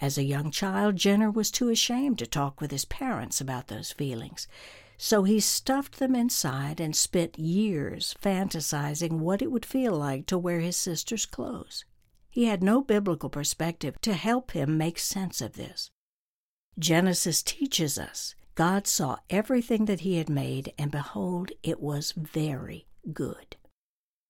As 0.00 0.16
a 0.16 0.24
young 0.24 0.50
child, 0.50 0.96
Jenner 0.96 1.30
was 1.30 1.50
too 1.50 1.68
ashamed 1.68 2.18
to 2.18 2.26
talk 2.26 2.60
with 2.60 2.70
his 2.70 2.86
parents 2.86 3.40
about 3.40 3.68
those 3.68 3.92
feelings, 3.92 4.48
so 4.96 5.24
he 5.24 5.40
stuffed 5.40 5.98
them 5.98 6.14
inside 6.14 6.80
and 6.80 6.96
spent 6.96 7.38
years 7.38 8.14
fantasizing 8.22 9.18
what 9.18 9.42
it 9.42 9.50
would 9.50 9.66
feel 9.66 9.96
like 9.96 10.26
to 10.26 10.38
wear 10.38 10.60
his 10.60 10.76
sister's 10.76 11.26
clothes. 11.26 11.84
He 12.30 12.44
had 12.44 12.62
no 12.62 12.80
biblical 12.80 13.28
perspective 13.28 14.00
to 14.02 14.14
help 14.14 14.52
him 14.52 14.78
make 14.78 14.98
sense 14.98 15.40
of 15.40 15.54
this. 15.54 15.90
Genesis 16.78 17.42
teaches 17.42 17.98
us 17.98 18.34
God 18.54 18.86
saw 18.86 19.16
everything 19.28 19.86
that 19.86 20.00
he 20.00 20.18
had 20.18 20.28
made, 20.28 20.72
and 20.78 20.90
behold, 20.90 21.50
it 21.62 21.80
was 21.80 22.12
very 22.12 22.86
good. 23.12 23.56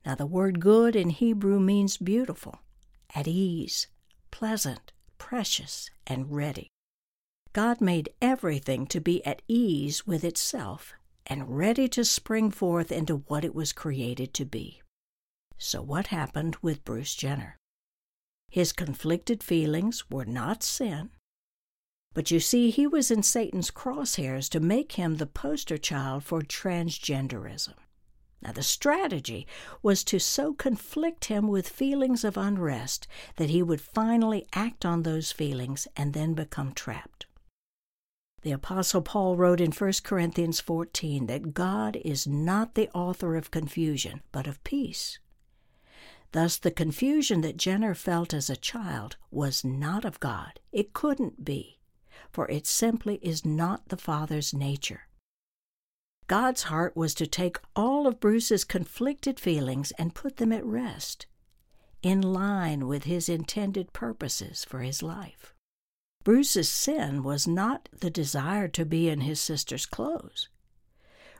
Now, 0.07 0.15
the 0.15 0.27
word 0.27 0.61
good 0.61 0.97
in 0.97 1.11
Hebrew 1.11 1.61
means 1.61 1.97
beautiful, 1.97 2.61
at 3.15 3.29
ease, 3.29 3.89
pleasant, 4.31 4.93
precious, 5.19 5.91
and 6.07 6.31
ready. 6.31 6.69
God 7.53 7.81
made 7.81 8.11
everything 8.23 8.87
to 8.87 9.01
be 9.01 9.25
at 9.27 9.43
ease 9.49 10.07
with 10.07 10.25
itself 10.25 10.95
and 11.27 11.57
ready 11.57 11.89
to 11.89 12.05
spring 12.05 12.51
forth 12.51 12.91
into 12.91 13.25
what 13.27 13.45
it 13.45 13.55
was 13.55 13.73
created 13.73 14.33
to 14.35 14.45
be. 14.45 14.81
So, 15.59 15.83
what 15.83 16.07
happened 16.07 16.57
with 16.63 16.85
Bruce 16.85 17.15
Jenner? 17.15 17.57
His 18.51 18.73
conflicted 18.73 19.43
feelings 19.43 20.11
were 20.11 20.25
not 20.25 20.63
sin, 20.63 21.11
but 22.13 22.33
you 22.33 22.41
see, 22.41 22.71
he 22.71 22.87
was 22.87 23.11
in 23.11 23.23
Satan's 23.23 23.71
crosshairs 23.71 24.49
to 24.51 24.59
make 24.59 24.93
him 24.93 25.17
the 25.17 25.27
poster 25.27 25.79
child 25.79 26.25
for 26.25 26.43
transgenderism. 26.43 27.75
Now, 28.43 28.53
the 28.53 28.63
strategy 28.63 29.47
was 29.83 30.03
to 30.05 30.19
so 30.19 30.55
conflict 30.55 31.27
him 31.27 31.47
with 31.47 31.69
feelings 31.69 32.25
of 32.25 32.37
unrest 32.37 33.07
that 33.37 33.51
he 33.51 33.63
would 33.63 33.81
finally 33.81 34.47
act 34.55 34.85
on 34.85 35.03
those 35.03 35.31
feelings 35.31 35.87
and 35.97 36.15
then 36.15 36.35
become 36.35 36.73
trapped. 36.73 37.27
The 38.43 38.53
Apostle 38.53 39.03
Paul 39.03 39.37
wrote 39.37 39.61
in 39.61 39.71
1 39.71 39.93
Corinthians 40.03 40.61
14 40.61 41.27
that 41.27 41.53
God 41.53 41.97
is 41.97 42.27
not 42.27 42.75
the 42.75 42.89
author 42.95 43.37
of 43.37 43.51
confusion, 43.51 44.23
but 44.33 44.47
of 44.47 44.65
peace. 44.65 45.19
Thus, 46.33 46.57
the 46.57 46.71
confusion 46.71 47.41
that 47.41 47.57
Jenner 47.57 47.95
felt 47.95 48.33
as 48.33 48.49
a 48.49 48.57
child 48.57 49.17
was 49.31 49.65
not 49.65 50.05
of 50.05 50.21
God. 50.21 50.61
It 50.73 50.93
couldn't 50.93 51.45
be 51.45 51.81
for 52.31 52.49
it 52.49 52.67
simply 52.67 53.17
is 53.23 53.45
not 53.45 53.89
the 53.89 53.97
Father's 53.97 54.55
nature. 54.55 55.03
God's 56.27 56.65
heart 56.65 56.97
was 56.97 57.15
to 57.15 57.27
take 57.27 57.59
all 57.75 58.07
of 58.07 58.21
Bruce's 58.21 58.65
conflicted 58.65 59.41
feelings 59.41 59.91
and 59.93 60.15
put 60.15 60.37
them 60.37 60.53
at 60.53 60.65
rest, 60.65 61.27
in 62.03 62.23
line 62.23 62.87
with 62.87 63.05
his 63.05 63.29
intended 63.29 63.93
purposes 63.93 64.65
for 64.65 64.81
his 64.81 65.03
life. 65.03 65.55
Bruce's 66.23 66.69
sin 66.69 67.23
was 67.23 67.49
not 67.49 67.89
the 67.99 68.11
desire 68.11 68.69
to 68.69 68.85
be 68.85 69.09
in 69.09 69.23
his 69.23 69.41
sister's 69.41 69.87
clothes. 69.87 70.49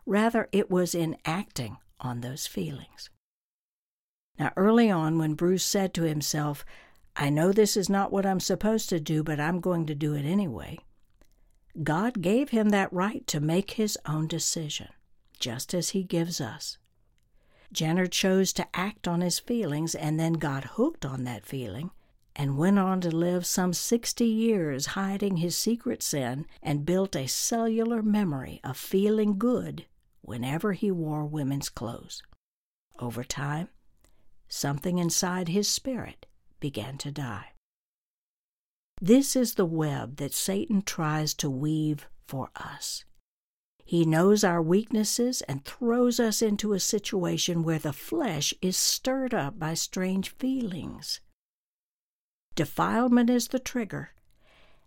Rather, 0.07 0.49
it 0.51 0.71
was 0.71 0.95
in 0.95 1.17
acting 1.25 1.77
on 2.01 2.21
those 2.21 2.47
feelings. 2.47 3.11
Now, 4.41 4.55
early 4.57 4.91
on, 4.91 5.19
when 5.19 5.35
Bruce 5.35 5.67
said 5.67 5.93
to 5.93 6.05
himself, 6.05 6.65
I 7.15 7.29
know 7.29 7.53
this 7.53 7.77
is 7.77 7.91
not 7.91 8.11
what 8.11 8.25
I'm 8.25 8.41
supposed 8.41 8.89
to 8.89 8.99
do, 8.99 9.23
but 9.23 9.39
I'm 9.39 9.61
going 9.61 9.85
to 9.85 9.95
do 9.95 10.15
it 10.15 10.25
anyway. 10.25 10.79
God 11.83 12.23
gave 12.23 12.49
him 12.49 12.71
that 12.71 12.91
right 12.91 13.27
to 13.27 13.39
make 13.39 13.73
his 13.73 13.99
own 14.07 14.29
decision, 14.29 14.89
just 15.39 15.75
as 15.75 15.91
he 15.91 16.03
gives 16.05 16.41
us. 16.41 16.79
Jenner 17.71 18.07
chose 18.07 18.55
to 18.55 18.67
act 18.73 19.07
on 19.07 19.21
his 19.21 19.39
feelings 19.39 19.95
and 19.95 20.19
then 20.19 20.33
got 20.33 20.65
hooked 20.65 21.05
on 21.05 21.25
that 21.25 21.45
feeling 21.45 21.91
and 22.35 22.57
went 22.57 22.79
on 22.79 23.03
to 23.03 23.15
live 23.15 23.45
some 23.45 23.75
60 23.75 24.25
years 24.25 24.87
hiding 24.87 25.37
his 25.37 25.55
secret 25.55 26.03
sin 26.03 26.47
and 26.63 26.87
built 26.87 27.15
a 27.15 27.27
cellular 27.27 28.03
memory 28.03 28.59
of 28.65 28.79
feeling 28.79 29.37
good 29.37 29.85
whenever 30.23 30.73
he 30.73 30.91
wore 30.91 31.27
women's 31.27 31.69
clothes. 31.69 32.23
Over 32.99 33.23
time, 33.23 33.69
something 34.51 34.99
inside 34.99 35.49
his 35.49 35.69
spirit 35.69 36.27
began 36.59 36.99
to 36.99 37.11
die. 37.11 37.53
This 39.01 39.35
is 39.35 39.55
the 39.55 39.65
web 39.65 40.17
that 40.17 40.35
Satan 40.35 40.83
tries 40.83 41.33
to 41.35 41.49
weave 41.49 42.07
for 42.27 42.51
us. 42.55 43.05
He 43.83 44.05
knows 44.05 44.45
our 44.45 44.61
weaknesses 44.61 45.41
and 45.43 45.65
throws 45.65 46.21
us 46.21 46.43
into 46.43 46.75
a 46.75 46.81
situation 46.81 47.63
where 47.63 47.79
the 47.79 47.93
flesh 47.95 48.53
is 48.61 48.77
stirred 48.77 49.33
up 49.33 49.59
by 49.59 49.75
strange 49.75 50.31
feelings. 50.37 51.21
Defilement 52.55 53.31
is 53.31 53.49
the 53.49 53.59
trigger, 53.59 54.11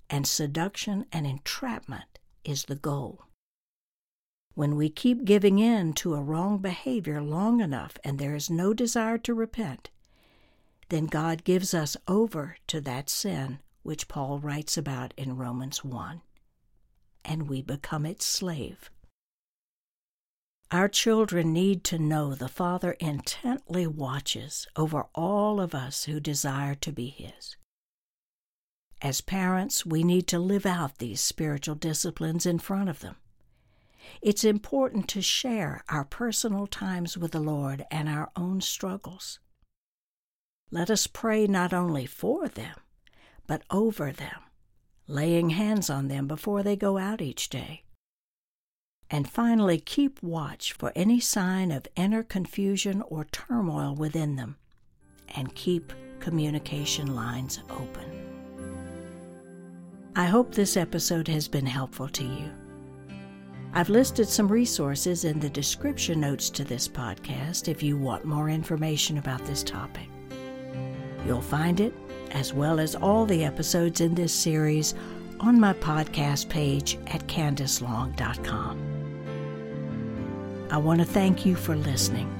and 0.09 0.27
seduction 0.27 1.05
and 1.11 1.25
entrapment 1.25 2.19
is 2.45 2.65
the 2.65 2.75
goal. 2.75 3.25
When 4.55 4.75
we 4.75 4.89
keep 4.89 5.25
giving 5.25 5.57
in 5.57 5.93
to 5.93 6.13
a 6.13 6.21
wrong 6.21 6.59
behavior 6.59 7.21
long 7.21 7.59
enough 7.59 7.97
and 8.03 8.19
there 8.19 8.35
is 8.35 8.49
no 8.49 8.73
desire 8.73 9.17
to 9.19 9.33
repent, 9.33 9.89
then 10.89 11.07
God 11.07 11.43
gives 11.43 11.73
us 11.73 11.97
over 12.07 12.57
to 12.67 12.79
that 12.81 13.09
sin 13.09 13.59
which 13.81 14.07
Paul 14.07 14.39
writes 14.39 14.77
about 14.77 15.13
in 15.17 15.37
Romans 15.37 15.83
1, 15.83 16.21
and 17.25 17.49
we 17.49 17.61
become 17.61 18.05
its 18.05 18.25
slave. 18.25 18.89
Our 20.71 20.87
children 20.87 21.51
need 21.51 21.83
to 21.85 21.99
know 21.99 22.33
the 22.33 22.47
Father 22.47 22.91
intently 22.99 23.85
watches 23.85 24.67
over 24.75 25.05
all 25.13 25.59
of 25.59 25.75
us 25.75 26.05
who 26.05 26.19
desire 26.19 26.75
to 26.75 26.91
be 26.91 27.09
His. 27.09 27.57
As 29.01 29.21
parents, 29.21 29.85
we 29.85 30.03
need 30.03 30.27
to 30.27 30.39
live 30.39 30.65
out 30.65 30.97
these 30.97 31.21
spiritual 31.21 31.75
disciplines 31.75 32.45
in 32.45 32.57
front 32.57 32.89
of 32.89 33.01
them. 33.01 33.17
It's 34.21 34.43
important 34.43 35.07
to 35.09 35.21
share 35.21 35.83
our 35.89 36.05
personal 36.05 36.67
times 36.67 37.17
with 37.17 37.31
the 37.31 37.39
Lord 37.39 37.85
and 37.91 38.07
our 38.07 38.31
own 38.35 38.61
struggles. 38.61 39.39
Let 40.71 40.89
us 40.89 41.07
pray 41.07 41.45
not 41.45 41.73
only 41.73 42.05
for 42.05 42.47
them, 42.47 42.75
but 43.45 43.63
over 43.69 44.11
them, 44.11 44.41
laying 45.07 45.51
hands 45.51 45.89
on 45.89 46.07
them 46.07 46.27
before 46.27 46.63
they 46.63 46.75
go 46.75 46.97
out 46.97 47.21
each 47.21 47.49
day. 47.49 47.83
And 49.09 49.29
finally, 49.29 49.79
keep 49.79 50.23
watch 50.23 50.73
for 50.73 50.91
any 50.95 51.19
sign 51.19 51.71
of 51.71 51.87
inner 51.95 52.23
confusion 52.23 53.03
or 53.03 53.25
turmoil 53.25 53.93
within 53.93 54.35
them, 54.35 54.55
and 55.35 55.53
keep 55.53 55.93
communication 56.19 57.13
lines 57.13 57.59
open. 57.69 58.23
I 60.15 60.25
hope 60.25 60.53
this 60.53 60.77
episode 60.77 61.27
has 61.27 61.47
been 61.47 61.65
helpful 61.65 62.07
to 62.09 62.23
you. 62.23 62.49
I've 63.75 63.89
listed 63.89 64.29
some 64.29 64.47
resources 64.47 65.25
in 65.25 65.39
the 65.39 65.49
description 65.49 66.19
notes 66.19 66.51
to 66.51 66.63
this 66.63 66.87
podcast 66.87 67.67
if 67.67 67.81
you 67.81 67.97
want 67.97 68.23
more 68.23 68.47
information 68.47 69.17
about 69.17 69.43
this 69.45 69.63
topic. 69.63 70.07
You'll 71.25 71.41
find 71.41 71.79
it, 71.79 71.91
as 72.31 72.53
well 72.53 72.79
as 72.79 72.93
all 72.93 73.25
the 73.25 73.43
episodes 73.43 73.99
in 73.99 74.13
this 74.13 74.31
series, 74.31 74.93
on 75.39 75.59
my 75.59 75.73
podcast 75.73 76.49
page 76.49 76.99
at 77.07 77.25
candicelong.com. 77.25 78.93
I 80.69 80.77
want 80.77 80.99
to 80.99 81.05
thank 81.05 81.43
you 81.43 81.55
for 81.55 81.75
listening. 81.75 82.31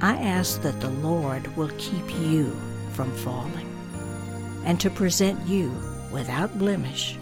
I 0.00 0.16
ask 0.16 0.62
that 0.62 0.80
the 0.80 0.90
Lord 0.90 1.54
will 1.54 1.70
keep 1.76 2.10
you 2.20 2.50
from 2.92 3.12
falling 3.18 3.68
and 4.64 4.80
to 4.80 4.88
present 4.88 5.38
you 5.46 5.70
without 6.10 6.58
blemish 6.58 7.18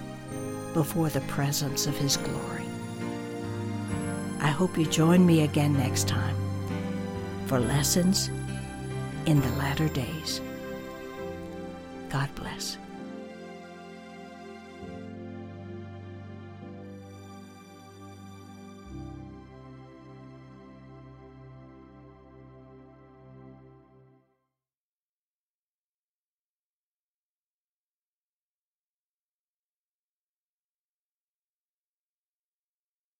before 0.73 1.09
the 1.09 1.21
presence 1.23 1.87
of 1.87 1.97
His 1.97 2.17
glory. 2.17 2.62
I 4.53 4.55
hope 4.55 4.77
you 4.77 4.85
join 4.85 5.25
me 5.25 5.45
again 5.45 5.73
next 5.73 6.09
time 6.09 6.37
for 7.47 7.59
lessons 7.59 8.29
in 9.25 9.41
the 9.41 9.49
latter 9.53 9.89
days. 9.89 10.43
God 12.11 12.29
bless. 12.35 12.77